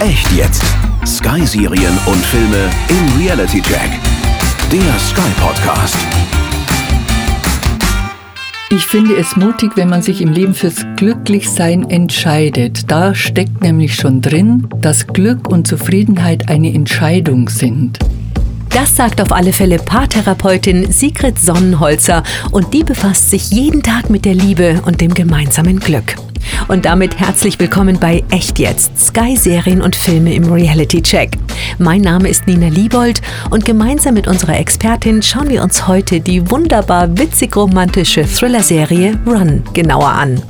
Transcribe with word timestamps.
Echt 0.00 0.32
jetzt. 0.32 0.64
Sky-Serien 1.04 1.92
und 2.06 2.24
Filme 2.24 2.70
im 2.88 3.20
Reality 3.20 3.60
Check. 3.60 3.90
Der 4.72 4.98
Sky 4.98 5.30
Podcast. 5.38 5.98
Ich 8.70 8.86
finde 8.86 9.16
es 9.16 9.36
mutig, 9.36 9.72
wenn 9.74 9.90
man 9.90 10.00
sich 10.00 10.22
im 10.22 10.32
Leben 10.32 10.54
fürs 10.54 10.86
Glücklichsein 10.96 11.90
entscheidet. 11.90 12.90
Da 12.90 13.14
steckt 13.14 13.60
nämlich 13.60 13.94
schon 13.94 14.22
drin, 14.22 14.68
dass 14.80 15.06
Glück 15.06 15.48
und 15.48 15.66
Zufriedenheit 15.66 16.48
eine 16.48 16.72
Entscheidung 16.72 17.50
sind. 17.50 17.98
Das 18.70 18.96
sagt 18.96 19.20
auf 19.20 19.32
alle 19.32 19.52
Fälle 19.52 19.76
Paartherapeutin 19.76 20.90
Sigrid 20.90 21.38
Sonnenholzer 21.38 22.22
und 22.52 22.72
die 22.72 22.84
befasst 22.84 23.28
sich 23.28 23.50
jeden 23.50 23.82
Tag 23.82 24.08
mit 24.08 24.24
der 24.24 24.34
Liebe 24.34 24.80
und 24.86 25.02
dem 25.02 25.12
gemeinsamen 25.12 25.78
Glück. 25.78 26.16
Und 26.68 26.84
damit 26.84 27.18
herzlich 27.18 27.58
willkommen 27.58 27.98
bei 27.98 28.22
Echt 28.30 28.58
jetzt, 28.58 28.98
Sky 28.98 29.36
Serien 29.36 29.82
und 29.82 29.96
Filme 29.96 30.34
im 30.34 30.52
Reality 30.52 31.02
Check. 31.02 31.30
Mein 31.78 32.00
Name 32.00 32.28
ist 32.28 32.46
Nina 32.46 32.68
Liebold 32.68 33.20
und 33.50 33.64
gemeinsam 33.64 34.14
mit 34.14 34.26
unserer 34.26 34.58
Expertin 34.58 35.22
schauen 35.22 35.48
wir 35.48 35.62
uns 35.62 35.86
heute 35.86 36.20
die 36.20 36.50
wunderbar 36.50 37.18
witzig 37.18 37.56
romantische 37.56 38.24
Thriller-Serie 38.24 39.18
Run 39.26 39.64
genauer 39.72 40.08
an. 40.08 40.42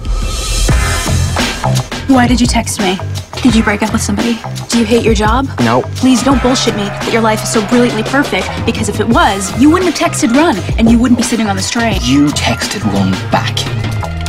Why 2.09 2.27
did 2.27 2.41
you 2.41 2.47
text 2.47 2.81
me? 2.81 2.99
Did 3.43 3.55
you 3.55 3.63
break 3.63 3.83
up 3.83 3.93
with 3.93 4.03
somebody? 4.03 4.37
Do 4.69 4.79
you 4.79 4.85
hate 4.85 5.03
your 5.03 5.15
job? 5.15 5.47
No. 5.61 5.83
Please 5.97 6.23
don't 6.23 6.43
bullshit 6.43 6.77
me 6.77 6.85
that 6.85 7.13
your 7.13 7.23
life 7.23 7.43
is 7.43 7.51
so 7.51 7.67
brilliantly 7.69 8.03
perfect 8.03 8.49
because 8.67 8.89
if 8.89 9.01
it 9.01 9.09
was, 9.09 9.51
you 9.59 9.71
wouldn't 9.71 9.97
have 9.97 10.11
texted 10.11 10.35
Run 10.35 10.57
and 10.79 10.91
you 10.91 10.99
wouldn't 10.99 11.19
be 11.19 11.25
sitting 11.25 11.47
on 11.47 11.57
this 11.57 11.71
train. 11.71 11.99
You 12.03 12.27
texted 12.29 12.85
one 12.93 13.13
back. 13.31 14.20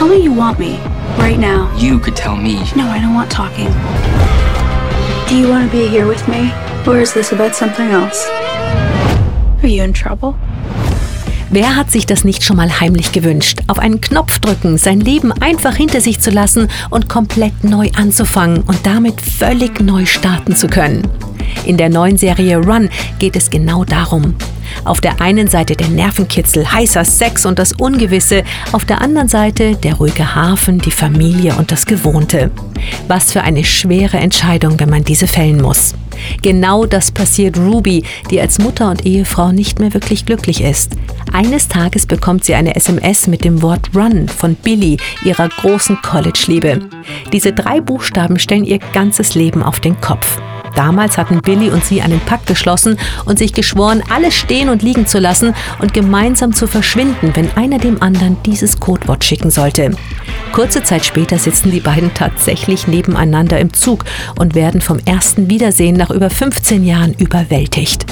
Tell 0.00 0.08
me 0.08 0.16
you 0.16 0.32
want 0.32 0.58
me 0.58 0.78
right 1.18 1.38
now. 1.38 1.70
You 1.76 1.98
could 1.98 2.16
tell 2.16 2.34
me. 2.34 2.54
No, 2.74 2.88
I 2.88 3.02
don't 3.02 3.12
want 3.12 3.30
talking. 3.30 3.68
Do 5.28 5.36
you 5.36 5.46
want 5.50 5.70
to 5.70 5.70
be 5.70 5.86
here 5.88 6.06
with 6.06 6.26
me? 6.26 6.54
Or 6.86 6.98
is 6.98 7.12
this 7.12 7.32
about 7.32 7.54
something 7.54 7.90
else? 7.90 8.26
Are 9.62 9.68
you 9.68 9.82
in 9.82 9.92
trouble? 9.92 10.36
Wer 11.50 11.76
hat 11.76 11.90
sich 11.90 12.06
das 12.06 12.24
nicht 12.24 12.42
schon 12.42 12.56
mal 12.56 12.80
heimlich 12.80 13.12
gewünscht? 13.12 13.60
Auf 13.66 13.78
einen 13.78 14.00
Knopf 14.00 14.38
drücken, 14.38 14.78
sein 14.78 15.00
Leben 15.00 15.32
einfach 15.32 15.76
hinter 15.76 16.00
sich 16.00 16.18
zu 16.18 16.30
lassen 16.30 16.68
und 16.88 17.10
komplett 17.10 17.62
neu 17.62 17.90
anzufangen 17.94 18.62
und 18.62 18.78
damit 18.86 19.20
völlig 19.20 19.82
neu 19.82 20.06
starten 20.06 20.56
zu 20.56 20.68
können. 20.68 21.06
In 21.66 21.76
der 21.76 21.90
neuen 21.90 22.16
Serie 22.16 22.56
Run 22.56 22.88
geht 23.18 23.36
es 23.36 23.50
genau 23.50 23.84
darum. 23.84 24.34
Auf 24.84 25.00
der 25.00 25.20
einen 25.20 25.48
Seite 25.48 25.76
der 25.76 25.88
Nervenkitzel, 25.88 26.70
heißer 26.72 27.04
Sex 27.04 27.46
und 27.46 27.58
das 27.58 27.72
Ungewisse, 27.72 28.44
auf 28.72 28.84
der 28.84 29.00
anderen 29.00 29.28
Seite 29.28 29.76
der 29.76 29.94
ruhige 29.94 30.34
Hafen, 30.34 30.78
die 30.78 30.90
Familie 30.90 31.54
und 31.56 31.70
das 31.70 31.86
Gewohnte. 31.86 32.50
Was 33.08 33.32
für 33.32 33.42
eine 33.42 33.64
schwere 33.64 34.16
Entscheidung, 34.16 34.80
wenn 34.80 34.90
man 34.90 35.04
diese 35.04 35.26
fällen 35.26 35.60
muss. 35.60 35.94
Genau 36.42 36.86
das 36.86 37.10
passiert 37.10 37.58
Ruby, 37.58 38.04
die 38.30 38.40
als 38.40 38.58
Mutter 38.58 38.90
und 38.90 39.06
Ehefrau 39.06 39.52
nicht 39.52 39.78
mehr 39.78 39.94
wirklich 39.94 40.26
glücklich 40.26 40.62
ist. 40.62 40.96
Eines 41.32 41.68
Tages 41.68 42.06
bekommt 42.06 42.44
sie 42.44 42.54
eine 42.54 42.76
SMS 42.76 43.26
mit 43.26 43.44
dem 43.44 43.62
Wort 43.62 43.90
Run 43.94 44.28
von 44.28 44.54
Billy, 44.54 44.96
ihrer 45.24 45.48
großen 45.48 46.00
College-Liebe. 46.02 46.80
Diese 47.32 47.52
drei 47.52 47.80
Buchstaben 47.80 48.38
stellen 48.38 48.64
ihr 48.64 48.78
ganzes 48.92 49.34
Leben 49.34 49.62
auf 49.62 49.80
den 49.80 50.00
Kopf. 50.00 50.40
Damals 50.74 51.18
hatten 51.18 51.40
Billy 51.40 51.70
und 51.70 51.84
sie 51.84 52.02
einen 52.02 52.20
Pakt 52.20 52.46
geschlossen 52.46 52.96
und 53.24 53.38
sich 53.38 53.52
geschworen, 53.52 54.02
alles 54.10 54.34
stehen 54.34 54.68
und 54.68 54.82
liegen 54.82 55.06
zu 55.06 55.18
lassen 55.18 55.54
und 55.80 55.94
gemeinsam 55.94 56.52
zu 56.52 56.66
verschwinden, 56.66 57.32
wenn 57.34 57.50
einer 57.56 57.78
dem 57.78 58.02
anderen 58.02 58.36
dieses 58.44 58.80
Codewort 58.80 59.24
schicken 59.24 59.50
sollte. 59.50 59.90
Kurze 60.52 60.82
Zeit 60.82 61.04
später 61.04 61.38
sitzen 61.38 61.70
die 61.70 61.80
beiden 61.80 62.12
tatsächlich 62.14 62.86
nebeneinander 62.86 63.58
im 63.60 63.72
Zug 63.72 64.04
und 64.38 64.54
werden 64.54 64.80
vom 64.80 64.98
ersten 65.04 65.48
Wiedersehen 65.48 65.96
nach 65.96 66.10
über 66.10 66.30
15 66.30 66.84
Jahren 66.84 67.14
überwältigt. 67.14 68.06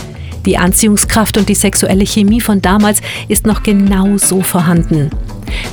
Die 0.47 0.57
Anziehungskraft 0.57 1.37
und 1.37 1.49
die 1.49 1.55
sexuelle 1.55 2.07
Chemie 2.07 2.41
von 2.41 2.63
damals 2.63 3.03
ist 3.29 3.47
noch 3.47 3.63
genau 3.63 4.17
so 4.17 4.41
vorhanden. 4.41 5.11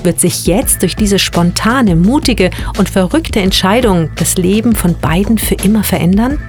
Wird 0.04 0.20
sich 0.20 0.48
jetzt 0.48 0.82
durch 0.82 0.96
diese 0.96 1.20
spontane, 1.20 1.96
mutige 1.96 2.50
und 2.78 2.90
verrückte 2.90 3.42
Entscheidung 3.42 4.10
das 4.16 4.38
Leben 4.38 4.76
von 4.76 4.98
beiden 5.00 5.38
für 5.38 5.56
immer 5.56 5.84
verändern? 5.84 6.40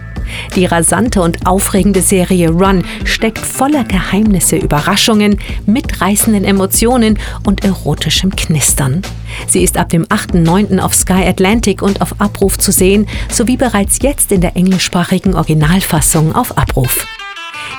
Die 0.54 0.66
rasante 0.66 1.22
und 1.22 1.46
aufregende 1.46 2.02
Serie 2.02 2.50
Run 2.50 2.84
steckt 3.04 3.38
voller 3.38 3.84
Geheimnisse, 3.84 4.56
Überraschungen, 4.56 5.38
mitreißenden 5.66 6.44
Emotionen 6.44 7.18
und 7.44 7.64
erotischem 7.64 8.34
Knistern. 8.34 9.02
Sie 9.46 9.62
ist 9.62 9.76
ab 9.76 9.90
dem 9.90 10.04
8.9. 10.06 10.78
auf 10.78 10.94
Sky 10.94 11.24
Atlantic 11.26 11.82
und 11.82 12.00
auf 12.00 12.20
Abruf 12.20 12.58
zu 12.58 12.72
sehen, 12.72 13.06
sowie 13.30 13.56
bereits 13.56 13.98
jetzt 14.02 14.32
in 14.32 14.40
der 14.40 14.56
englischsprachigen 14.56 15.34
Originalfassung 15.34 16.34
auf 16.34 16.56
Abruf. 16.56 17.06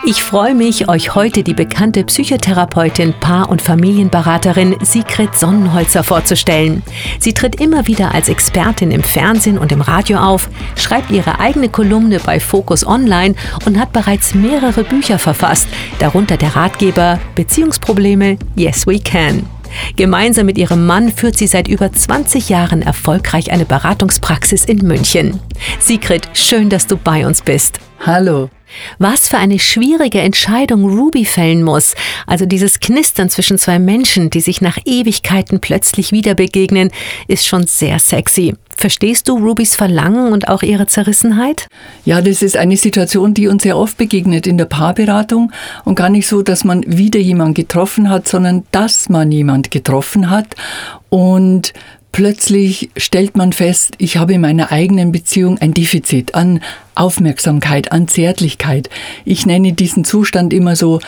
Ich 0.05 0.23
freue 0.23 0.55
mich, 0.55 0.87
euch 0.87 1.15
heute 1.15 1.43
die 1.43 1.53
bekannte 1.53 2.03
Psychotherapeutin, 2.03 3.13
Paar- 3.19 3.49
und 3.49 3.61
Familienberaterin 3.61 4.77
Sigrid 4.81 5.35
Sonnenholzer 5.35 6.03
vorzustellen. 6.03 6.83
Sie 7.19 7.33
tritt 7.33 7.59
immer 7.59 7.87
wieder 7.87 8.13
als 8.13 8.29
Expertin 8.29 8.91
im 8.91 9.03
Fernsehen 9.03 9.57
und 9.57 9.71
im 9.71 9.81
Radio 9.81 10.19
auf, 10.19 10.49
schreibt 10.75 11.11
ihre 11.11 11.39
eigene 11.39 11.67
Kolumne 11.67 12.19
bei 12.19 12.39
Focus 12.39 12.85
Online 12.85 13.35
und 13.65 13.79
hat 13.79 13.91
bereits 13.91 14.33
mehrere 14.33 14.83
Bücher 14.83 15.19
verfasst, 15.19 15.67
darunter 15.99 16.37
der 16.37 16.55
Ratgeber 16.55 17.19
Beziehungsprobleme 17.35 18.37
Yes 18.55 18.87
We 18.87 18.99
Can. 18.99 19.45
Gemeinsam 19.95 20.45
mit 20.45 20.57
ihrem 20.57 20.85
Mann 20.85 21.11
führt 21.11 21.37
sie 21.37 21.47
seit 21.47 21.67
über 21.67 21.91
20 21.91 22.49
Jahren 22.49 22.81
erfolgreich 22.81 23.51
eine 23.51 23.65
Beratungspraxis 23.65 24.63
in 24.63 24.77
München. 24.79 25.39
Sigrid, 25.79 26.29
schön, 26.33 26.69
dass 26.69 26.87
du 26.87 26.95
bei 26.95 27.25
uns 27.25 27.41
bist. 27.41 27.79
Hallo. 28.05 28.49
Was 28.99 29.29
für 29.29 29.37
eine 29.37 29.59
schwierige 29.59 30.21
Entscheidung 30.21 30.85
Ruby 30.85 31.25
fällen 31.25 31.63
muss. 31.63 31.95
Also 32.25 32.45
dieses 32.45 32.79
Knistern 32.79 33.29
zwischen 33.29 33.57
zwei 33.57 33.79
Menschen, 33.79 34.29
die 34.29 34.41
sich 34.41 34.61
nach 34.61 34.77
Ewigkeiten 34.85 35.59
plötzlich 35.59 36.11
wieder 36.11 36.35
begegnen, 36.35 36.91
ist 37.27 37.47
schon 37.47 37.65
sehr 37.67 37.99
sexy. 37.99 38.55
Verstehst 38.79 39.27
du 39.27 39.37
Rubys 39.37 39.75
Verlangen 39.75 40.31
und 40.31 40.49
auch 40.49 40.61
ihre 40.61 40.85
Zerrissenheit? 40.85 41.67
Ja, 42.05 42.21
das 42.21 42.43
ist 42.43 42.55
eine 42.55 42.77
Situation, 42.77 43.33
die 43.33 43.47
uns 43.47 43.63
sehr 43.63 43.75
oft 43.75 43.97
begegnet 43.97 44.45
in 44.45 44.59
der 44.59 44.65
Paarberatung 44.65 45.51
und 45.83 45.95
gar 45.95 46.09
nicht 46.09 46.27
so, 46.27 46.43
dass 46.43 46.63
man 46.63 46.83
wieder 46.85 47.19
jemanden 47.19 47.55
getroffen 47.55 48.07
hat, 48.07 48.27
sondern 48.27 48.65
dass 48.71 49.09
man 49.09 49.31
jemand 49.31 49.71
getroffen 49.71 50.29
hat 50.29 50.55
und 51.09 51.73
plötzlich 52.17 52.89
stellt 52.97 53.37
man 53.37 53.53
fest, 53.53 53.93
ich 53.99 54.17
habe 54.17 54.33
in 54.33 54.41
meiner 54.41 54.71
eigenen 54.71 55.11
Beziehung 55.11 55.59
ein 55.59 55.75
Defizit 55.75 56.33
an 56.33 56.61
Aufmerksamkeit, 56.95 57.91
an 57.91 58.07
Zärtlichkeit. 58.07 58.89
Ich 59.23 59.45
nenne 59.45 59.73
diesen 59.73 60.03
Zustand 60.03 60.51
immer 60.51 60.75
so 60.75 60.99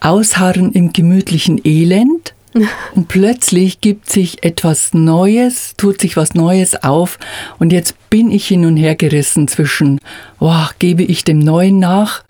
Ausharren 0.00 0.72
im 0.72 0.92
gemütlichen 0.92 1.62
Elend. 1.64 2.34
Und 2.94 3.08
plötzlich 3.08 3.80
gibt 3.80 4.10
sich 4.10 4.44
etwas 4.44 4.92
Neues, 4.92 5.76
tut 5.78 5.98
sich 5.98 6.18
was 6.18 6.34
Neues 6.34 6.82
auf 6.82 7.18
und 7.58 7.72
jetzt 7.72 7.94
bin 8.10 8.30
ich 8.30 8.48
hin 8.48 8.66
und 8.66 8.76
her 8.76 8.96
gerissen 8.96 9.46
zwischen, 9.46 10.00
oh, 10.40 10.66
gebe 10.80 11.04
ich 11.04 11.22
dem 11.22 11.38
Neuen 11.38 11.78
nach 11.78 12.24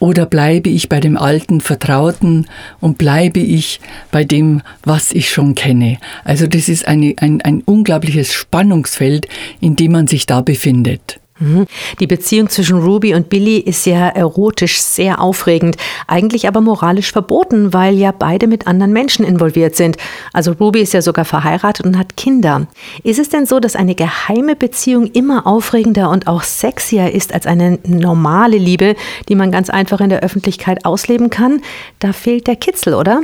oder 0.00 0.26
bleibe 0.26 0.68
ich 0.68 0.88
bei 0.88 0.98
dem 0.98 1.16
alten 1.16 1.60
Vertrauten 1.60 2.48
und 2.80 2.98
bleibe 2.98 3.38
ich 3.38 3.80
bei 4.10 4.24
dem, 4.24 4.62
was 4.82 5.12
ich 5.12 5.30
schon 5.30 5.54
kenne? 5.54 5.98
Also 6.24 6.48
das 6.48 6.68
ist 6.68 6.88
eine, 6.88 7.14
ein, 7.18 7.40
ein 7.42 7.62
unglaubliches 7.62 8.32
Spannungsfeld, 8.32 9.28
in 9.60 9.76
dem 9.76 9.92
man 9.92 10.08
sich 10.08 10.26
da 10.26 10.40
befindet. 10.40 11.20
Mhm. 11.40 11.66
Die 11.98 12.06
Beziehung 12.06 12.48
zwischen 12.50 12.78
Ruby 12.78 13.14
und 13.14 13.28
Billy 13.28 13.58
ist 13.58 13.86
ja 13.86 14.08
erotisch 14.08 14.80
sehr 14.80 15.20
aufregend, 15.20 15.76
eigentlich 16.06 16.46
aber 16.46 16.60
moralisch 16.60 17.12
verboten, 17.12 17.72
weil 17.72 17.94
ja 17.94 18.12
beide 18.12 18.46
mit 18.46 18.66
anderen 18.66 18.92
Menschen 18.92 19.24
involviert 19.24 19.74
sind. 19.74 19.96
Also 20.32 20.52
Ruby 20.52 20.80
ist 20.80 20.92
ja 20.92 21.02
sogar 21.02 21.24
verheiratet 21.24 21.86
und 21.86 21.98
hat 21.98 22.16
Kinder. 22.16 22.66
Ist 23.02 23.18
es 23.18 23.30
denn 23.30 23.46
so, 23.46 23.58
dass 23.58 23.74
eine 23.74 23.94
geheime 23.94 24.54
Beziehung 24.54 25.06
immer 25.06 25.46
aufregender 25.46 26.10
und 26.10 26.26
auch 26.26 26.42
sexier 26.42 27.12
ist 27.12 27.32
als 27.32 27.46
eine 27.46 27.78
normale 27.86 28.58
Liebe, 28.58 28.94
die 29.28 29.34
man 29.34 29.50
ganz 29.50 29.70
einfach 29.70 30.00
in 30.00 30.10
der 30.10 30.20
Öffentlichkeit 30.20 30.84
ausleben 30.84 31.30
kann? 31.30 31.62
Da 31.98 32.12
fehlt 32.12 32.46
der 32.46 32.56
Kitzel, 32.56 32.94
oder? 32.94 33.22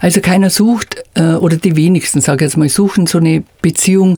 Also 0.00 0.20
keiner 0.20 0.50
sucht, 0.50 1.02
äh, 1.14 1.34
oder 1.34 1.56
die 1.56 1.76
wenigsten, 1.76 2.20
sage 2.20 2.44
ich 2.44 2.50
jetzt 2.50 2.56
mal, 2.56 2.68
suchen 2.68 3.06
so 3.06 3.18
eine 3.18 3.42
Beziehung, 3.62 4.16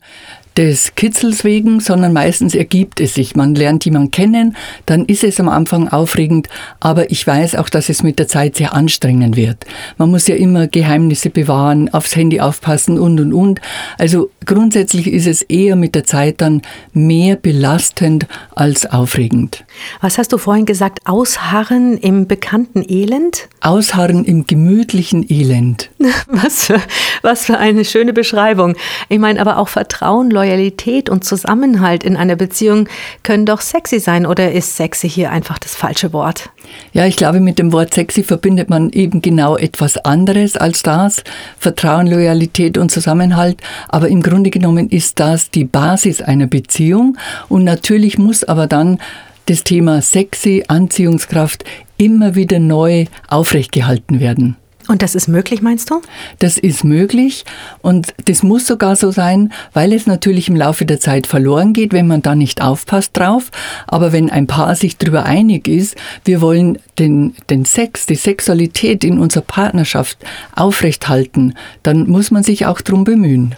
des 0.57 0.95
Kitzels 0.95 1.43
wegen, 1.43 1.81
sondern 1.81 2.13
meistens 2.13 2.55
ergibt 2.55 3.01
es 3.01 3.15
sich. 3.15 3.35
Man 3.35 3.57
lernt 3.57 3.85
jemanden 3.85 4.13
kennen, 4.13 4.57
dann 4.87 5.05
ist 5.05 5.25
es 5.25 5.41
am 5.41 5.49
Anfang 5.49 5.89
aufregend, 5.89 6.49
aber 6.79 7.11
ich 7.11 7.27
weiß 7.27 7.57
auch, 7.57 7.69
dass 7.69 7.89
es 7.89 8.05
mit 8.05 8.21
der 8.21 8.29
Zeit 8.29 8.57
sehr 8.57 8.73
anstrengend 8.73 9.37
wird. 9.37 9.65
Man 9.99 10.11
muss 10.11 10.29
ja 10.29 10.37
immer 10.37 10.69
Geheimnisse 10.69 11.31
bewahren, 11.31 11.93
aufs 11.93 12.15
Handy 12.15 12.41
aufpassen 12.41 13.01
und 13.01 13.19
und 13.19 13.33
und. 13.33 13.61
Also 13.99 14.31
grundsätzlich 14.47 15.09
ist 15.09 15.27
es 15.27 15.43
eher 15.43 15.75
mit 15.75 15.97
der 15.97 16.05
Zeit 16.05 16.41
dann 16.41 16.63
mehr 16.93 17.35
belastend 17.35 18.27
als 18.55 18.87
aufregend. 18.87 19.65
Was 20.01 20.19
hast 20.19 20.33
du 20.33 20.39
vorhin 20.39 20.67
gesagt? 20.67 21.01
Ausharren 21.05 21.99
im 21.99 22.29
bekannten 22.29 22.85
Elend? 22.89 23.49
Ausharren 23.61 24.25
im 24.25 24.47
gemütlichen 24.47 25.29
Elend. 25.29 25.91
Was 26.29 26.67
für, 26.67 26.81
was 27.23 27.47
für 27.47 27.59
eine 27.59 27.85
schöne 27.85 28.13
Beschreibung. 28.13 28.77
Ich 29.09 29.19
meine, 29.19 29.41
aber 29.41 29.57
auch 29.57 29.69
Vertrauen, 29.69 30.31
Leute 30.31 30.44
Loyalität 30.45 31.09
und 31.09 31.25
Zusammenhalt 31.25 32.05
in 32.05 32.17
einer 32.17 32.37
Beziehung 32.37 32.89
können 33.23 33.47
doch 33.47 33.63
sexy 33.63 33.99
sein 33.99 34.27
oder 34.27 34.53
ist 34.53 34.77
sexy 34.77 35.09
hier 35.09 35.31
einfach 35.31 35.59
das 35.59 35.75
falsche 35.75 36.13
Wort? 36.13 36.51
Ja, 36.93 37.07
ich 37.07 37.17
glaube, 37.17 37.41
mit 37.41 37.59
dem 37.59 37.73
Wort 37.73 37.95
sexy 37.95 38.23
verbindet 38.23 38.69
man 38.69 38.91
eben 38.91 39.23
genau 39.23 39.57
etwas 39.57 39.97
anderes 39.99 40.57
als 40.57 40.83
das. 40.83 41.25
Vertrauen, 41.59 42.07
Loyalität 42.07 42.77
und 42.77 42.91
Zusammenhalt. 42.91 43.61
Aber 43.89 44.09
im 44.09 44.23
Grunde 44.23 44.51
genommen 44.51 44.91
ist 44.91 45.19
das 45.19 45.51
die 45.51 45.65
Basis 45.65 46.21
einer 46.21 46.47
Beziehung. 46.47 47.17
Und 47.49 47.65
natürlich 47.65 48.19
muss 48.19 48.45
aber 48.45 48.67
dann 48.67 48.99
das 49.47 49.65
Thema 49.65 50.03
sexy, 50.03 50.65
Anziehungskraft 50.69 51.65
immer 51.97 52.35
wieder 52.35 52.59
neu 52.59 53.07
aufrechtgehalten 53.29 54.21
werden. 54.21 54.57
Und 54.87 55.01
das 55.01 55.15
ist 55.15 55.29
möglich, 55.29 55.63
meinst 55.63 55.91
du? 55.91 56.03
Das 56.41 56.59
ist 56.59 56.85
möglich 56.85 57.45
und 57.81 58.13
das 58.27 58.43
muss 58.43 58.67
sogar 58.67 58.97
so 58.97 59.11
sein, 59.11 59.53
weil 59.73 59.95
es 59.95 60.07
natürlich 60.07 60.49
im 60.49 60.57
Laufe 60.57 60.85
der 60.85 61.01
Zeit 61.01 61.27
verloren 61.27 61.73
geht, 61.73 61.93
wenn 61.95 62.07
man 62.07 62.21
da 62.21 62.35
nicht 62.35 62.61
aufpasst 62.61 63.17
drauf. 63.17 63.51
Aber 63.87 64.13
wenn 64.13 64.29
ein 64.29 64.47
Paar 64.47 64.75
sich 64.75 64.99
darüber 64.99 65.25
einig 65.25 65.69
ist, 65.69 65.97
wir 66.25 66.43
wollen 66.43 66.79
den, 66.99 67.35
den 67.49 67.65
Sex, 67.65 68.05
die 68.05 68.15
Sexualität 68.15 69.05
in 69.05 69.19
unserer 69.19 69.45
Partnerschaft 69.45 70.19
aufrechthalten, 70.55 71.55
dann 71.83 72.07
muss 72.09 72.31
man 72.31 72.43
sich 72.43 72.67
auch 72.67 72.83
darum 72.83 73.05
bemühen. 73.05 73.55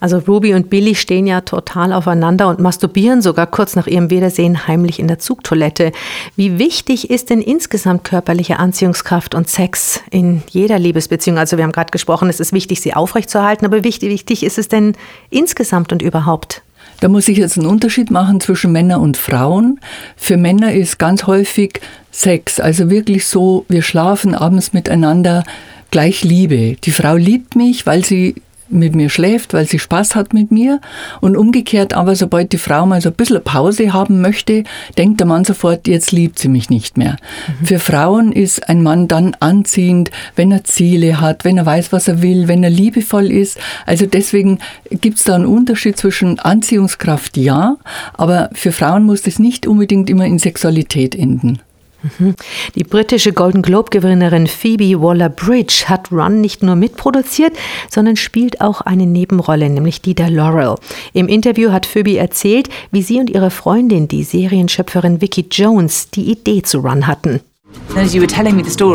Also 0.00 0.18
Ruby 0.18 0.54
und 0.54 0.70
Billy 0.70 0.94
stehen 0.94 1.26
ja 1.26 1.42
total 1.42 1.92
aufeinander 1.92 2.48
und 2.48 2.58
masturbieren 2.58 3.22
sogar 3.22 3.46
kurz 3.46 3.76
nach 3.76 3.86
ihrem 3.86 4.10
Wiedersehen 4.10 4.66
heimlich 4.66 4.98
in 4.98 5.08
der 5.08 5.18
Zugtoilette. 5.18 5.92
Wie 6.36 6.58
wichtig 6.58 7.10
ist 7.10 7.30
denn 7.30 7.42
insgesamt 7.42 8.04
körperliche 8.04 8.58
Anziehungskraft 8.58 9.34
und 9.34 9.48
Sex 9.48 10.00
in 10.10 10.42
jeder 10.48 10.78
Liebesbeziehung? 10.78 11.38
Also 11.38 11.58
wir 11.58 11.64
haben 11.64 11.72
gerade 11.72 11.90
gesprochen, 11.90 12.30
es 12.30 12.40
ist 12.40 12.52
wichtig, 12.52 12.80
sie 12.80 12.94
aufrechtzuerhalten, 12.94 13.66
aber 13.66 13.84
wichtig, 13.84 14.10
wichtig 14.10 14.42
ist 14.42 14.58
es 14.58 14.68
denn 14.68 14.94
insgesamt 15.28 15.92
und 15.92 16.02
überhaupt? 16.02 16.62
Da 17.00 17.08
muss 17.08 17.28
ich 17.28 17.38
jetzt 17.38 17.56
einen 17.58 17.66
Unterschied 17.66 18.10
machen 18.10 18.40
zwischen 18.40 18.72
Männern 18.72 19.00
und 19.00 19.16
Frauen. 19.16 19.80
Für 20.16 20.36
Männer 20.36 20.72
ist 20.72 20.98
ganz 20.98 21.26
häufig 21.26 21.80
Sex, 22.10 22.60
also 22.60 22.90
wirklich 22.90 23.26
so, 23.26 23.64
wir 23.68 23.82
schlafen 23.82 24.34
abends 24.34 24.72
miteinander 24.72 25.44
gleich 25.90 26.24
Liebe. 26.24 26.76
Die 26.84 26.90
Frau 26.90 27.16
liebt 27.16 27.56
mich, 27.56 27.86
weil 27.86 28.04
sie 28.04 28.34
mit 28.72 28.94
mir 28.94 29.10
schläft, 29.10 29.54
weil 29.54 29.66
sie 29.66 29.78
Spaß 29.78 30.14
hat 30.14 30.32
mit 30.32 30.50
mir. 30.50 30.80
Und 31.20 31.36
umgekehrt 31.36 31.94
aber, 31.94 32.16
sobald 32.16 32.52
die 32.52 32.58
Frau 32.58 32.86
mal 32.86 33.00
so 33.00 33.10
ein 33.10 33.14
bisschen 33.14 33.42
Pause 33.42 33.92
haben 33.92 34.20
möchte, 34.20 34.64
denkt 34.98 35.20
der 35.20 35.26
Mann 35.26 35.44
sofort, 35.44 35.88
jetzt 35.88 36.12
liebt 36.12 36.38
sie 36.38 36.48
mich 36.48 36.70
nicht 36.70 36.96
mehr. 36.96 37.16
Mhm. 37.60 37.66
Für 37.66 37.78
Frauen 37.78 38.32
ist 38.32 38.68
ein 38.68 38.82
Mann 38.82 39.08
dann 39.08 39.36
anziehend, 39.40 40.10
wenn 40.36 40.52
er 40.52 40.64
Ziele 40.64 41.20
hat, 41.20 41.44
wenn 41.44 41.58
er 41.58 41.66
weiß, 41.66 41.92
was 41.92 42.08
er 42.08 42.22
will, 42.22 42.48
wenn 42.48 42.62
er 42.62 42.70
liebevoll 42.70 43.30
ist. 43.30 43.58
Also 43.86 44.06
deswegen 44.06 44.58
gibt 44.90 45.18
es 45.18 45.24
da 45.24 45.34
einen 45.34 45.46
Unterschied 45.46 45.96
zwischen 45.96 46.38
Anziehungskraft, 46.38 47.36
ja, 47.36 47.76
aber 48.14 48.50
für 48.52 48.72
Frauen 48.72 49.04
muss 49.04 49.22
das 49.22 49.38
nicht 49.38 49.66
unbedingt 49.66 50.10
immer 50.10 50.26
in 50.26 50.38
Sexualität 50.38 51.14
enden. 51.14 51.60
Mhm. 52.02 52.34
Die 52.74 52.84
britische 52.84 53.32
Golden 53.32 53.62
Globe-Gewinnerin 53.62 54.46
Phoebe 54.46 55.00
Waller-Bridge 55.00 55.84
hat 55.86 56.10
Run 56.10 56.40
nicht 56.40 56.62
nur 56.62 56.76
mitproduziert, 56.76 57.56
sondern 57.90 58.16
spielt 58.16 58.60
auch 58.60 58.80
eine 58.80 59.06
Nebenrolle, 59.06 59.68
nämlich 59.68 60.00
die 60.00 60.14
der 60.14 60.30
Laurel. 60.30 60.76
Im 61.12 61.28
Interview 61.28 61.72
hat 61.72 61.86
Phoebe 61.86 62.18
erzählt, 62.18 62.68
wie 62.90 63.02
sie 63.02 63.20
und 63.20 63.30
ihre 63.30 63.50
Freundin, 63.50 64.08
die 64.08 64.24
Serienschöpferin 64.24 65.20
Vicky 65.20 65.46
Jones, 65.50 66.10
die 66.10 66.30
Idee 66.30 66.62
zu 66.62 66.78
Run 66.80 67.06
hatten. 67.06 67.40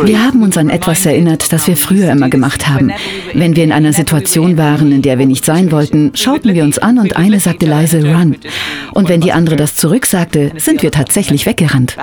Wir 0.07 0.23
haben 0.23 0.41
uns 0.41 0.57
an 0.57 0.69
etwas 0.69 1.05
erinnert, 1.05 1.51
das 1.51 1.67
wir 1.67 1.75
früher 1.75 2.11
immer 2.11 2.29
gemacht 2.29 2.67
haben. 2.67 2.91
Wenn 3.33 3.55
wir 3.55 3.63
in 3.63 3.71
einer 3.71 3.93
Situation 3.93 4.57
waren, 4.57 4.91
in 4.91 5.01
der 5.01 5.19
wir 5.19 5.25
nicht 5.25 5.45
sein 5.45 5.71
wollten, 5.71 6.11
schauten 6.15 6.53
wir 6.53 6.63
uns 6.63 6.79
an 6.79 6.99
und 6.99 7.17
eine 7.17 7.39
sagte 7.39 7.65
leise 7.65 8.03
Run. 8.03 8.37
Und 8.93 9.09
wenn 9.09 9.21
die 9.21 9.31
andere 9.31 9.55
das 9.57 9.75
zurücksagte, 9.75 10.51
sind 10.57 10.81
wir 10.81 10.91
tatsächlich 10.91 11.45
weggerannt. 11.45 11.97